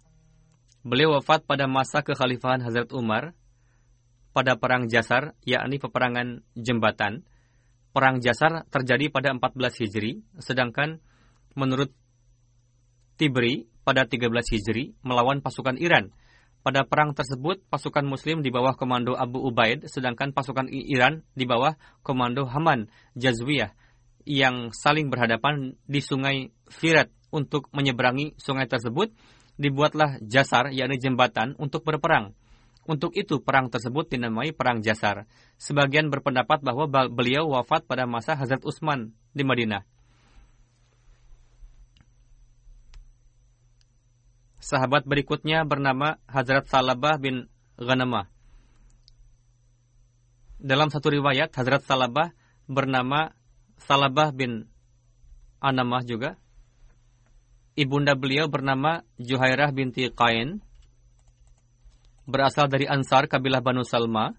Beliau 0.87 1.19
wafat 1.19 1.43
pada 1.51 1.67
masa 1.67 2.07
kekhalifahan 2.07 2.63
Hazrat 2.63 2.95
Umar 2.95 3.35
pada 4.31 4.55
perang 4.55 4.87
Jasar, 4.87 5.35
yakni 5.43 5.83
peperangan 5.83 6.47
jembatan, 6.55 7.27
Perang 7.95 8.19
Jasar 8.19 8.67
terjadi 8.75 9.07
pada 9.07 9.31
14 9.31 9.55
Hijri, 9.79 10.27
sedangkan 10.43 10.99
menurut 11.55 11.95
Tibri 13.15 13.71
pada 13.85 14.09
13 14.09 14.33
Hijri 14.33 14.97
melawan 15.05 15.45
pasukan 15.45 15.77
Iran. 15.79 16.11
Pada 16.65 16.89
perang 16.89 17.13
tersebut, 17.13 17.61
pasukan 17.69 18.09
Muslim 18.09 18.41
di 18.41 18.49
bawah 18.49 18.73
komando 18.73 19.13
Abu 19.13 19.37
Ubaid, 19.45 19.85
sedangkan 19.85 20.33
pasukan 20.33 20.73
Iran 20.73 21.21
di 21.37 21.45
bawah 21.45 21.77
komando 22.01 22.49
Haman 22.49 22.89
Jazwiyah 23.13 23.77
yang 24.25 24.73
saling 24.73 25.13
berhadapan 25.13 25.77
di 25.85 26.01
sungai 26.01 26.49
Firat 26.73 27.13
untuk 27.29 27.69
menyeberangi 27.77 28.33
sungai 28.41 28.65
tersebut, 28.65 29.13
dibuatlah 29.61 30.17
jasar, 30.25 30.73
yakni 30.73 30.97
jembatan, 30.97 31.53
untuk 31.61 31.85
berperang. 31.85 32.33
Untuk 32.85 33.17
itu 33.17 33.41
perang 33.41 33.73
tersebut 33.73 34.13
dinamai 34.13 34.53
Perang 34.53 34.85
Jasar. 34.85 35.25
Sebagian 35.57 36.13
berpendapat 36.13 36.61
bahwa 36.61 36.85
beliau 37.09 37.49
wafat 37.49 37.89
pada 37.89 38.05
masa 38.05 38.37
Hazrat 38.37 38.61
Utsman 38.61 39.17
di 39.33 39.41
Madinah. 39.41 39.89
Sahabat 44.65 45.05
berikutnya 45.05 45.61
bernama 45.69 46.17
Hazrat 46.25 46.65
Salabah 46.73 47.21
bin 47.21 47.53
Ghanamah. 47.77 48.33
Dalam 50.57 50.89
satu 50.89 51.13
riwayat, 51.13 51.53
Hazrat 51.53 51.85
Salabah 51.85 52.33
bernama 52.65 53.37
Salabah 53.77 54.33
bin 54.33 54.65
Anamah 55.61 56.01
juga. 56.09 56.41
Ibunda 57.77 58.17
beliau 58.17 58.49
bernama 58.49 59.05
Juhairah 59.21 59.69
binti 59.69 60.09
Qain 60.09 60.65
berasal 62.25 62.65
dari 62.73 62.89
Ansar 62.89 63.29
kabilah 63.29 63.61
Banu 63.61 63.85
Salma. 63.85 64.33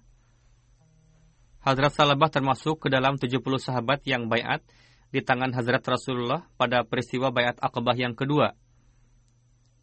Hazrat 1.61 1.93
Salabah 1.93 2.33
termasuk 2.33 2.81
ke 2.81 2.87
dalam 2.89 3.21
70 3.21 3.45
sahabat 3.61 4.01
yang 4.09 4.25
bayat 4.25 4.65
di 5.13 5.21
tangan 5.21 5.53
Hazrat 5.53 5.85
Rasulullah 5.85 6.49
pada 6.57 6.81
peristiwa 6.81 7.29
bayat 7.29 7.61
Aqabah 7.61 7.93
yang 7.93 8.17
kedua. 8.17 8.64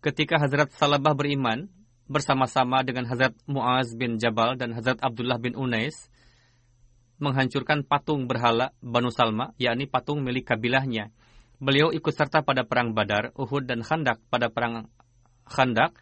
Ketika 0.02 0.34
Hazrat 0.34 0.74
Salabah 0.74 1.14
beriman 1.14 1.70
bersama-sama 2.10 2.82
dengan 2.82 3.06
Hazrat 3.06 3.38
Muaz 3.46 3.94
bin 3.94 4.18
Jabal 4.18 4.58
dan 4.58 4.74
Hazrat 4.74 4.98
Abdullah 4.98 5.38
bin 5.38 5.54
Unais 5.54 5.94
menghancurkan 7.22 7.86
patung 7.86 8.26
berhala 8.26 8.74
Banu 8.82 9.14
Salma, 9.14 9.54
yakni 9.62 9.86
patung 9.86 10.26
milik 10.26 10.50
kabilahnya. 10.50 11.14
Beliau 11.62 11.94
ikut 11.94 12.10
serta 12.10 12.42
pada 12.42 12.66
perang 12.66 12.98
Badar, 12.98 13.30
Uhud, 13.38 13.62
dan 13.62 13.86
Khandak. 13.86 14.18
Pada 14.26 14.50
perang 14.50 14.90
Khandak, 15.46 15.94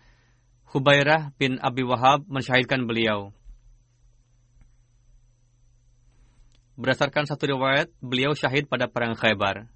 Hubairah 0.72 1.36
bin 1.36 1.60
Abi 1.60 1.84
Wahab 1.84 2.24
mensyahidkan 2.24 2.88
beliau. 2.88 3.36
Berdasarkan 6.80 7.28
satu 7.28 7.52
riwayat, 7.52 7.92
beliau 8.00 8.32
syahid 8.32 8.64
pada 8.64 8.88
perang 8.88 9.12
Khaybar. 9.12 9.68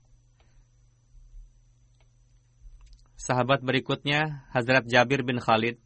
Sahabat 3.24 3.64
berikutnya, 3.64 4.44
Hazrat 4.52 4.84
Jabir 4.84 5.24
bin 5.24 5.40
Khalid. 5.40 5.80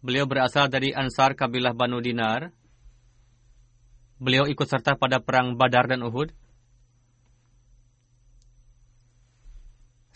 Beliau 0.00 0.24
berasal 0.24 0.72
dari 0.72 0.96
Ansar 0.96 1.36
kabilah 1.36 1.76
Banu 1.76 2.00
Dinar. 2.00 2.48
Beliau 4.16 4.48
ikut 4.48 4.64
serta 4.64 4.96
pada 4.96 5.20
perang 5.20 5.52
Badar 5.52 5.84
dan 5.84 6.00
Uhud. 6.00 6.32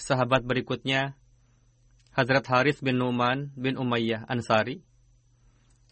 Sahabat 0.01 0.49
berikutnya 0.49 1.13
Hazrat 2.17 2.49
Haris 2.49 2.81
bin 2.81 2.97
Numan 2.97 3.53
bin 3.53 3.77
Umayyah 3.77 4.25
Ansari. 4.33 4.81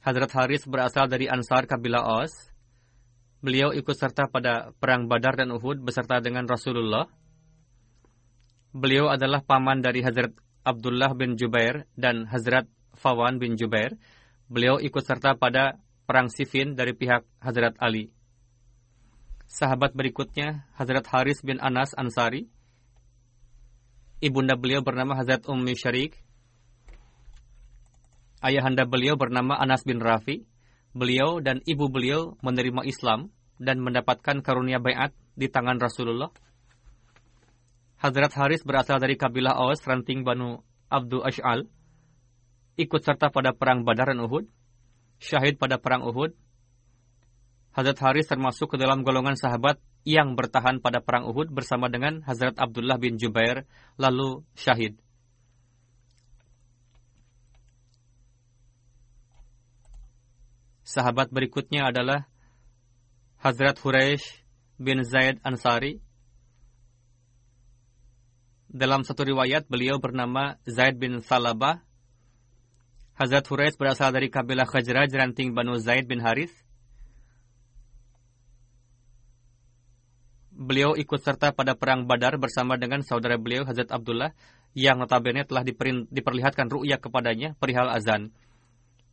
Hazrat 0.00 0.32
Haris 0.32 0.64
berasal 0.64 1.12
dari 1.12 1.28
Ansar 1.28 1.68
kabilah 1.68 2.08
Aus. 2.08 2.32
Beliau 3.44 3.76
ikut 3.76 3.92
serta 3.92 4.32
pada 4.32 4.72
perang 4.80 5.12
Badar 5.12 5.36
dan 5.36 5.52
Uhud 5.52 5.84
beserta 5.84 6.24
dengan 6.24 6.48
Rasulullah. 6.48 7.17
Beliau 8.72 9.08
adalah 9.08 9.40
paman 9.40 9.80
dari 9.80 10.04
Hazrat 10.04 10.32
Abdullah 10.64 11.16
bin 11.16 11.40
Jubair 11.40 11.88
dan 11.96 12.28
Hazrat 12.28 12.68
Fawan 12.96 13.40
bin 13.40 13.56
Jubair. 13.56 13.96
Beliau 14.48 14.76
ikut 14.80 15.04
serta 15.04 15.36
pada 15.36 15.80
perang 16.04 16.28
Siffin 16.28 16.76
dari 16.76 16.92
pihak 16.92 17.24
Hazrat 17.40 17.76
Ali. 17.80 18.12
Sahabat 19.48 19.96
berikutnya 19.96 20.68
Hazrat 20.76 21.08
Haris 21.08 21.40
bin 21.40 21.56
Anas 21.60 21.96
Ansari 21.96 22.48
ibunda 24.18 24.58
beliau 24.58 24.82
bernama 24.82 25.14
Hazrat 25.14 25.46
Ummi 25.46 25.74
Syarik. 25.78 26.18
Ayahanda 28.38 28.86
beliau 28.86 29.18
bernama 29.18 29.58
Anas 29.58 29.82
bin 29.82 29.98
Rafi. 29.98 30.46
Beliau 30.94 31.38
dan 31.38 31.62
ibu 31.66 31.86
beliau 31.90 32.34
menerima 32.42 32.82
Islam 32.86 33.30
dan 33.58 33.78
mendapatkan 33.82 34.42
karunia 34.42 34.82
bayat 34.82 35.14
di 35.38 35.46
tangan 35.46 35.78
Rasulullah. 35.78 36.30
Hazrat 37.98 38.30
Haris 38.38 38.62
berasal 38.62 39.02
dari 39.02 39.18
kabilah 39.18 39.58
Aus 39.58 39.82
ranting 39.82 40.22
Banu 40.22 40.62
Abdul 40.86 41.26
Ash'al. 41.26 41.66
Ikut 42.78 43.02
serta 43.02 43.34
pada 43.34 43.50
perang 43.50 43.82
Badar 43.82 44.14
dan 44.14 44.22
Uhud. 44.22 44.46
Syahid 45.18 45.58
pada 45.58 45.82
perang 45.82 46.06
Uhud. 46.06 46.30
Hazrat 47.74 47.98
Haris 47.98 48.30
termasuk 48.30 48.74
ke 48.74 48.76
dalam 48.78 49.02
golongan 49.02 49.34
sahabat 49.34 49.82
yang 50.06 50.38
bertahan 50.38 50.78
pada 50.78 51.02
perang 51.02 51.26
Uhud 51.26 51.50
bersama 51.50 51.90
dengan 51.90 52.22
Hazrat 52.22 52.54
Abdullah 52.54 53.02
bin 53.02 53.18
Jubair 53.18 53.66
lalu 53.98 54.46
syahid. 54.54 54.94
Sahabat 60.86 61.34
berikutnya 61.34 61.90
adalah 61.90 62.30
Hazrat 63.42 63.76
Huraish 63.82 64.46
bin 64.78 65.02
Zaid 65.04 65.42
Ansari. 65.42 66.00
Dalam 68.68 69.00
satu 69.00 69.24
riwayat 69.24 69.64
beliau 69.66 69.96
bernama 69.96 70.60
Zaid 70.68 71.00
bin 71.00 71.24
Salabah. 71.24 71.80
Hazrat 73.16 73.48
Huraish 73.48 73.80
berasal 73.80 74.14
dari 74.14 74.30
kabilah 74.30 74.68
Khajraj 74.68 75.10
ranting 75.10 75.56
Banu 75.56 75.80
Zaid 75.80 76.06
bin 76.06 76.20
Harith. 76.22 76.54
beliau 80.58 80.98
ikut 80.98 81.22
serta 81.22 81.54
pada 81.54 81.78
perang 81.78 82.02
Badar 82.02 82.34
bersama 82.34 82.74
dengan 82.74 83.06
saudara 83.06 83.38
beliau 83.38 83.62
Hazrat 83.62 83.94
Abdullah 83.94 84.34
yang 84.74 84.98
notabene 84.98 85.46
telah 85.46 85.62
diperlihatkan 86.10 86.66
ru'ya 86.66 86.98
kepadanya 86.98 87.54
perihal 87.62 87.86
azan. 87.86 88.34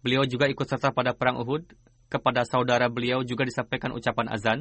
Beliau 0.02 0.26
juga 0.26 0.50
ikut 0.50 0.66
serta 0.66 0.90
pada 0.90 1.14
perang 1.14 1.38
Uhud. 1.38 1.70
Kepada 2.06 2.46
saudara 2.46 2.90
beliau 2.90 3.22
juga 3.22 3.46
disampaikan 3.46 3.94
ucapan 3.94 4.30
azan. 4.30 4.60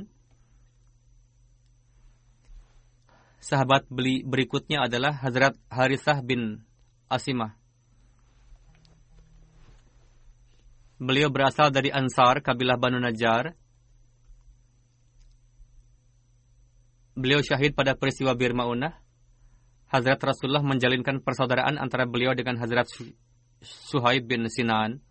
Sahabat 3.44 3.84
beli 3.92 4.24
berikutnya 4.24 4.88
adalah 4.88 5.20
Hazrat 5.20 5.52
Harisah 5.68 6.24
bin 6.24 6.64
Asimah. 7.12 7.52
Beliau 10.96 11.28
berasal 11.28 11.68
dari 11.68 11.92
Ansar, 11.92 12.40
kabilah 12.40 12.80
Banu 12.80 12.96
Najjar, 12.96 13.52
beliau 17.12 17.44
syahid 17.44 17.76
pada 17.76 17.92
peristiwa 17.92 18.32
Bir 18.32 18.56
Maunah. 18.56 18.96
Hazrat 19.92 20.24
Rasulullah 20.24 20.64
menjalinkan 20.64 21.20
persaudaraan 21.20 21.76
antara 21.76 22.08
beliau 22.08 22.32
dengan 22.32 22.56
Hazrat 22.56 22.88
Suhaib 23.60 24.24
bin 24.24 24.48
Sinan. 24.48 25.04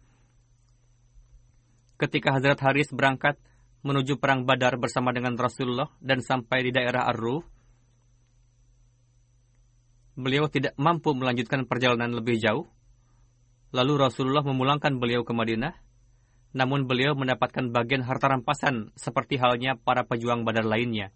Ketika 2.01 2.33
Hazrat 2.33 2.57
Haris 2.65 2.89
berangkat 2.89 3.37
menuju 3.85 4.17
perang 4.17 4.41
Badar 4.41 4.81
bersama 4.81 5.13
dengan 5.13 5.37
Rasulullah 5.37 5.93
dan 6.01 6.25
sampai 6.25 6.65
di 6.65 6.71
daerah 6.73 7.05
Ar-Ruh, 7.13 7.52
beliau 10.13 10.49
tidak 10.49 10.73
mampu 10.77 11.13
melanjutkan 11.13 11.65
perjalanan 11.65 12.13
lebih 12.13 12.37
jauh. 12.37 12.69
Lalu 13.73 13.93
Rasulullah 14.05 14.45
memulangkan 14.45 15.01
beliau 15.01 15.25
ke 15.25 15.33
Madinah, 15.33 15.73
namun 16.53 16.85
beliau 16.85 17.17
mendapatkan 17.17 17.73
bagian 17.73 18.05
harta 18.05 18.29
rampasan 18.29 18.93
seperti 18.93 19.41
halnya 19.41 19.73
para 19.73 20.05
pejuang 20.05 20.45
Badar 20.45 20.69
lainnya 20.69 21.09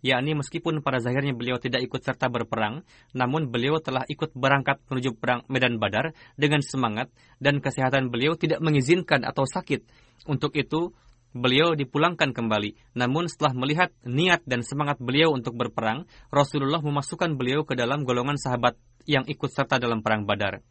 yakni 0.00 0.32
meskipun 0.36 0.80
pada 0.80 0.98
zahirnya 1.00 1.36
beliau 1.36 1.60
tidak 1.60 1.84
ikut 1.84 2.00
serta 2.00 2.32
berperang, 2.32 2.84
namun 3.12 3.48
beliau 3.52 3.78
telah 3.80 4.04
ikut 4.08 4.32
berangkat 4.32 4.80
menuju 4.88 5.16
perang 5.20 5.44
Medan 5.46 5.76
Badar 5.76 6.16
dengan 6.40 6.64
semangat 6.64 7.12
dan 7.38 7.60
kesehatan 7.60 8.08
beliau 8.08 8.36
tidak 8.36 8.64
mengizinkan 8.64 9.24
atau 9.24 9.44
sakit. 9.44 9.84
Untuk 10.28 10.56
itu, 10.56 10.92
beliau 11.30 11.78
dipulangkan 11.78 12.34
kembali. 12.34 12.98
Namun 12.98 13.30
setelah 13.30 13.54
melihat 13.54 13.90
niat 14.02 14.42
dan 14.46 14.66
semangat 14.66 14.98
beliau 14.98 15.30
untuk 15.30 15.54
berperang, 15.54 16.06
Rasulullah 16.30 16.82
memasukkan 16.82 17.38
beliau 17.38 17.62
ke 17.62 17.78
dalam 17.78 18.02
golongan 18.02 18.38
sahabat 18.38 18.74
yang 19.06 19.22
ikut 19.26 19.50
serta 19.50 19.78
dalam 19.78 20.02
perang 20.02 20.26
Badar. 20.26 20.62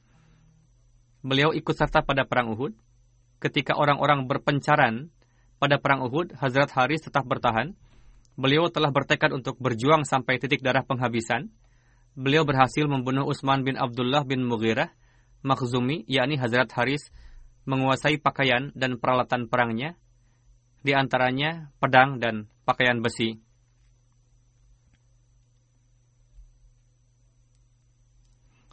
Beliau 1.19 1.51
ikut 1.51 1.75
serta 1.75 2.03
pada 2.03 2.23
perang 2.23 2.55
Uhud. 2.55 2.75
Ketika 3.39 3.75
orang-orang 3.75 4.27
berpencaran 4.27 5.11
pada 5.59 5.79
perang 5.79 6.03
Uhud, 6.03 6.35
Hazrat 6.39 6.71
Haris 6.75 7.07
tetap 7.07 7.23
bertahan 7.27 7.75
beliau 8.39 8.71
telah 8.71 8.87
bertekad 8.87 9.35
untuk 9.35 9.59
berjuang 9.59 10.07
sampai 10.07 10.39
titik 10.39 10.63
darah 10.63 10.87
penghabisan. 10.87 11.51
Beliau 12.15 12.47
berhasil 12.47 12.87
membunuh 12.87 13.27
Utsman 13.27 13.67
bin 13.67 13.75
Abdullah 13.75 14.23
bin 14.23 14.47
Mughirah, 14.47 14.91
Makhzumi, 15.43 16.07
yakni 16.07 16.39
Hazrat 16.39 16.71
Haris, 16.71 17.11
menguasai 17.67 18.19
pakaian 18.19 18.71
dan 18.75 18.95
peralatan 18.99 19.51
perangnya, 19.51 19.99
di 20.79 20.95
antaranya 20.95 21.71
pedang 21.83 22.19
dan 22.19 22.47
pakaian 22.63 23.03
besi. 23.03 23.39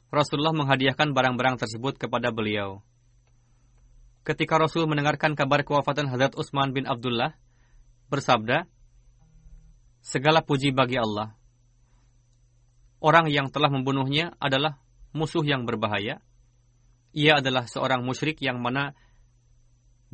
Rasulullah 0.07 0.55
menghadiahkan 0.55 1.13
barang-barang 1.13 1.61
tersebut 1.61 1.99
kepada 1.99 2.31
beliau. 2.31 2.81
Ketika 4.23 4.59
Rasul 4.59 4.91
mendengarkan 4.91 5.39
kabar 5.39 5.63
kewafatan 5.63 6.11
Hazrat 6.11 6.35
Utsman 6.35 6.75
bin 6.75 6.87
Abdullah, 6.89 7.35
bersabda, 8.11 8.67
Segala 10.07 10.39
puji 10.39 10.71
bagi 10.71 10.95
Allah. 11.03 11.35
Orang 13.03 13.27
yang 13.27 13.51
telah 13.51 13.67
membunuhnya 13.67 14.39
adalah 14.39 14.79
musuh 15.11 15.43
yang 15.43 15.67
berbahaya. 15.67 16.23
Ia 17.11 17.43
adalah 17.43 17.67
seorang 17.67 18.07
musyrik 18.07 18.39
yang 18.39 18.63
mana 18.63 18.95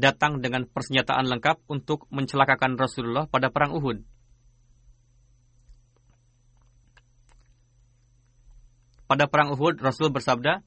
datang 0.03 0.42
dengan 0.42 0.66
persenjataan 0.66 1.30
lengkap 1.30 1.62
untuk 1.70 2.11
mencelakakan 2.11 2.74
Rasulullah 2.74 3.30
pada 3.30 3.55
perang 3.55 3.78
Uhud. 3.78 4.03
Pada 9.07 9.30
perang 9.30 9.55
Uhud, 9.55 9.78
Rasul 9.78 10.11
bersabda, 10.11 10.66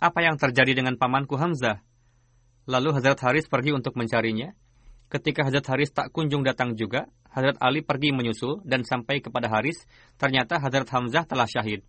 Apa 0.00 0.20
yang 0.24 0.40
terjadi 0.40 0.80
dengan 0.80 0.96
pamanku 0.96 1.36
Hamzah? 1.36 1.84
Lalu 2.64 2.96
Hazrat 2.96 3.20
Haris 3.20 3.44
pergi 3.44 3.76
untuk 3.76 3.92
mencarinya. 4.00 4.56
Ketika 5.12 5.44
Hazrat 5.44 5.68
Haris 5.68 5.92
tak 5.92 6.08
kunjung 6.16 6.40
datang 6.40 6.76
juga, 6.76 7.12
Hazrat 7.28 7.60
Ali 7.60 7.84
pergi 7.84 8.14
menyusul 8.14 8.64
dan 8.64 8.86
sampai 8.86 9.20
kepada 9.20 9.52
Haris, 9.52 9.84
ternyata 10.16 10.56
Hazrat 10.56 10.88
Hamzah 10.88 11.28
telah 11.28 11.44
syahid. 11.44 11.84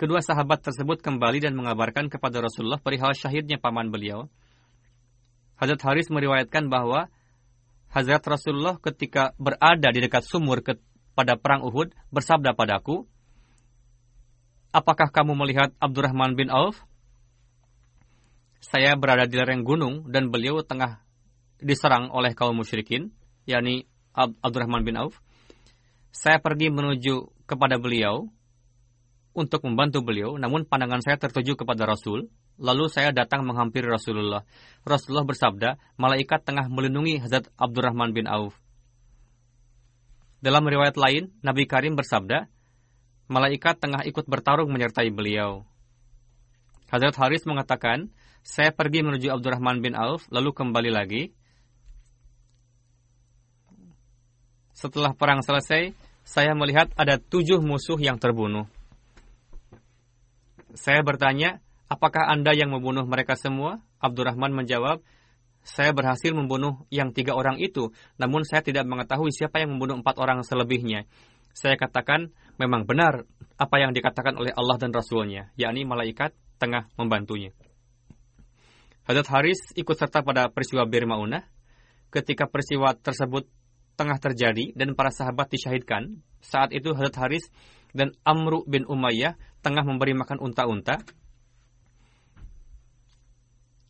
Kedua 0.00 0.24
sahabat 0.24 0.64
tersebut 0.64 1.04
kembali 1.04 1.44
dan 1.44 1.52
mengabarkan 1.52 2.08
kepada 2.08 2.40
Rasulullah 2.40 2.80
perihal 2.80 3.12
syahidnya 3.12 3.60
paman 3.60 3.92
beliau. 3.92 4.32
Hazrat 5.60 5.84
Haris 5.84 6.08
meriwayatkan 6.08 6.72
bahwa 6.72 7.12
Hazrat 7.92 8.24
Rasulullah 8.24 8.80
ketika 8.80 9.36
berada 9.36 9.92
di 9.92 10.00
dekat 10.00 10.24
sumur 10.24 10.64
ke, 10.64 10.80
pada 11.12 11.36
perang 11.36 11.68
Uhud 11.68 11.92
bersabda 12.08 12.56
padaku, 12.56 13.04
Apakah 14.72 15.12
kamu 15.12 15.36
melihat 15.36 15.76
Abdurrahman 15.76 16.32
bin 16.32 16.48
Auf? 16.48 16.80
Saya 18.64 18.96
berada 18.96 19.28
di 19.28 19.36
lereng 19.36 19.68
gunung 19.68 20.08
dan 20.08 20.32
beliau 20.32 20.64
tengah 20.64 21.04
diserang 21.60 22.08
oleh 22.08 22.32
kaum 22.32 22.56
musyrikin, 22.56 23.12
yakni 23.44 23.84
Abdurrahman 24.16 24.80
bin 24.80 24.96
Auf. 24.96 25.20
Saya 26.08 26.40
pergi 26.40 26.72
menuju 26.72 27.44
kepada 27.44 27.76
beliau 27.76 28.32
untuk 29.40 29.64
membantu 29.64 30.04
beliau, 30.04 30.36
namun 30.36 30.68
pandangan 30.68 31.00
saya 31.00 31.16
tertuju 31.16 31.56
kepada 31.56 31.88
Rasul. 31.88 32.28
Lalu 32.60 32.92
saya 32.92 33.08
datang 33.08 33.48
menghampiri 33.48 33.88
Rasulullah. 33.88 34.44
Rasulullah 34.84 35.24
bersabda, 35.24 35.80
malaikat 35.96 36.44
tengah 36.44 36.68
melindungi 36.68 37.24
Hazrat 37.24 37.48
Abdurrahman 37.56 38.12
bin 38.12 38.28
Auf. 38.28 38.52
Dalam 40.44 40.68
riwayat 40.68 41.00
lain, 41.00 41.32
Nabi 41.40 41.64
Karim 41.64 41.96
bersabda, 41.96 42.52
malaikat 43.32 43.80
tengah 43.80 44.04
ikut 44.04 44.28
bertarung 44.28 44.68
menyertai 44.68 45.08
beliau. 45.08 45.64
Hazrat 46.92 47.16
Haris 47.16 47.48
mengatakan, 47.48 48.12
saya 48.44 48.72
pergi 48.72 49.04
menuju 49.04 49.32
Abdurrahman 49.32 49.80
bin 49.80 49.96
Auf, 49.96 50.28
lalu 50.28 50.52
kembali 50.52 50.90
lagi. 50.92 51.32
Setelah 54.72 55.12
perang 55.12 55.44
selesai, 55.44 55.92
saya 56.24 56.52
melihat 56.56 56.88
ada 56.96 57.20
tujuh 57.20 57.60
musuh 57.60 58.00
yang 58.00 58.16
terbunuh. 58.16 58.64
Saya 60.74 61.02
bertanya, 61.02 61.58
apakah 61.90 62.30
Anda 62.30 62.54
yang 62.54 62.70
membunuh 62.70 63.06
mereka 63.06 63.34
semua? 63.34 63.82
Abdurrahman 63.98 64.54
menjawab, 64.54 65.02
saya 65.60 65.92
berhasil 65.92 66.32
membunuh 66.32 66.88
yang 66.88 67.12
tiga 67.12 67.36
orang 67.36 67.60
itu, 67.60 67.92
namun 68.16 68.48
saya 68.48 68.64
tidak 68.64 68.88
mengetahui 68.88 69.28
siapa 69.34 69.60
yang 69.60 69.76
membunuh 69.76 70.00
empat 70.00 70.16
orang 70.16 70.40
selebihnya. 70.40 71.04
Saya 71.52 71.76
katakan, 71.76 72.32
memang 72.56 72.86
benar 72.86 73.26
apa 73.60 73.76
yang 73.82 73.92
dikatakan 73.92 74.38
oleh 74.38 74.54
Allah 74.54 74.76
dan 74.80 74.94
Rasulnya, 74.94 75.52
yakni 75.58 75.84
malaikat 75.84 76.32
tengah 76.56 76.88
membantunya. 76.96 77.52
Hadrat 79.04 79.26
Haris 79.26 79.60
ikut 79.74 79.96
serta 79.96 80.22
pada 80.22 80.52
peristiwa 80.52 80.86
Bir 80.86 81.02
Maunah. 81.08 81.42
Ketika 82.14 82.46
peristiwa 82.46 82.94
tersebut 82.94 83.46
tengah 83.98 84.18
terjadi 84.22 84.70
dan 84.74 84.94
para 84.94 85.10
sahabat 85.10 85.50
disyahidkan, 85.50 86.22
saat 86.38 86.70
itu 86.70 86.94
Hadrat 86.94 87.16
Haris 87.18 87.44
dan 87.96 88.14
Amru 88.22 88.62
bin 88.66 88.86
Umayyah 88.86 89.36
tengah 89.60 89.84
memberi 89.84 90.16
makan 90.16 90.40
unta-unta. 90.40 91.02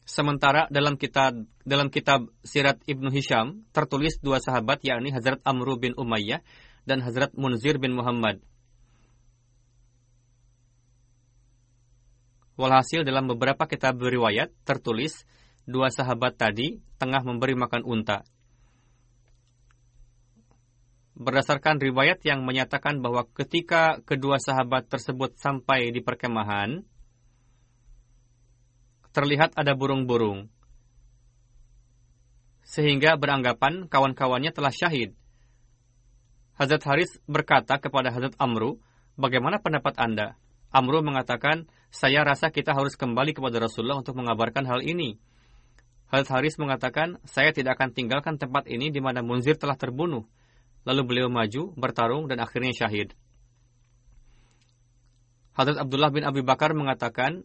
Sementara 0.05 0.67
dalam 0.75 0.99
kitab 0.99 1.47
dalam 1.63 1.87
kitab 1.87 2.35
Sirat 2.43 2.83
Ibnu 2.83 3.15
Hisham 3.15 3.63
tertulis 3.71 4.19
dua 4.19 4.43
sahabat 4.43 4.83
yakni 4.83 5.15
Hazrat 5.15 5.39
Amru 5.47 5.79
bin 5.79 5.95
Umayyah 5.95 6.43
dan 6.83 6.99
Hazrat 7.07 7.31
Munzir 7.39 7.79
bin 7.79 7.95
Muhammad. 7.95 8.43
Walhasil 12.59 13.07
dalam 13.07 13.31
beberapa 13.31 13.65
kitab 13.71 14.03
riwayat 14.03 14.53
tertulis 14.69 15.25
dua 15.65 15.89
sahabat 15.89 16.37
tadi 16.37 16.83
tengah 16.99 17.23
memberi 17.25 17.55
makan 17.57 17.87
unta. 17.87 18.27
Berdasarkan 21.21 21.77
riwayat 21.77 22.25
yang 22.25 22.49
menyatakan 22.49 23.05
bahwa 23.05 23.29
ketika 23.37 24.01
kedua 24.09 24.41
sahabat 24.41 24.89
tersebut 24.89 25.37
sampai 25.37 25.93
di 25.93 26.01
perkemahan, 26.01 26.81
terlihat 29.13 29.53
ada 29.53 29.77
burung-burung. 29.77 30.49
Sehingga 32.65 33.21
beranggapan 33.21 33.85
kawan-kawannya 33.85 34.49
telah 34.49 34.73
syahid. 34.73 35.13
Hazrat 36.57 36.89
Haris 36.89 37.21
berkata 37.29 37.77
kepada 37.77 38.09
Hazrat 38.09 38.33
Amru, 38.41 38.81
bagaimana 39.21 39.61
pendapat 39.61 40.01
Anda? 40.01 40.41
Amru 40.73 41.05
mengatakan, 41.05 41.69
saya 41.93 42.25
rasa 42.25 42.49
kita 42.49 42.73
harus 42.73 42.97
kembali 42.97 43.37
kepada 43.37 43.61
Rasulullah 43.61 44.01
untuk 44.01 44.17
mengabarkan 44.17 44.65
hal 44.65 44.81
ini. 44.81 45.21
Hazrat 46.09 46.41
Haris 46.41 46.57
mengatakan, 46.57 47.21
saya 47.29 47.53
tidak 47.53 47.77
akan 47.77 47.93
tinggalkan 47.93 48.41
tempat 48.41 48.65
ini 48.73 48.89
di 48.89 49.05
mana 49.05 49.21
Munzir 49.21 49.61
telah 49.61 49.77
terbunuh. 49.77 50.25
Lalu 50.89 51.03
beliau 51.05 51.29
maju, 51.29 51.77
bertarung, 51.77 52.25
dan 52.31 52.41
akhirnya 52.41 52.73
syahid. 52.73 53.13
Hazrat 55.53 55.77
Abdullah 55.77 56.09
bin 56.09 56.25
Abi 56.25 56.41
Bakar 56.41 56.73
mengatakan, 56.73 57.45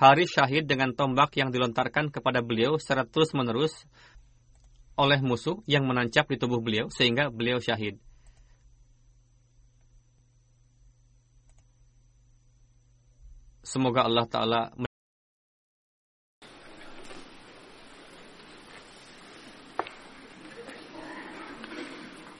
Haris 0.00 0.32
syahid 0.32 0.64
dengan 0.66 0.96
tombak 0.96 1.36
yang 1.36 1.52
dilontarkan 1.52 2.08
kepada 2.08 2.40
beliau 2.40 2.80
secara 2.80 3.04
terus-menerus 3.04 3.84
oleh 4.96 5.20
musuh 5.20 5.60
yang 5.68 5.84
menancap 5.86 6.26
di 6.26 6.36
tubuh 6.40 6.58
beliau, 6.58 6.88
sehingga 6.90 7.28
beliau 7.28 7.60
syahid. 7.60 8.00
Semoga 13.60 14.08
Allah 14.08 14.26
Ta'ala 14.26 14.60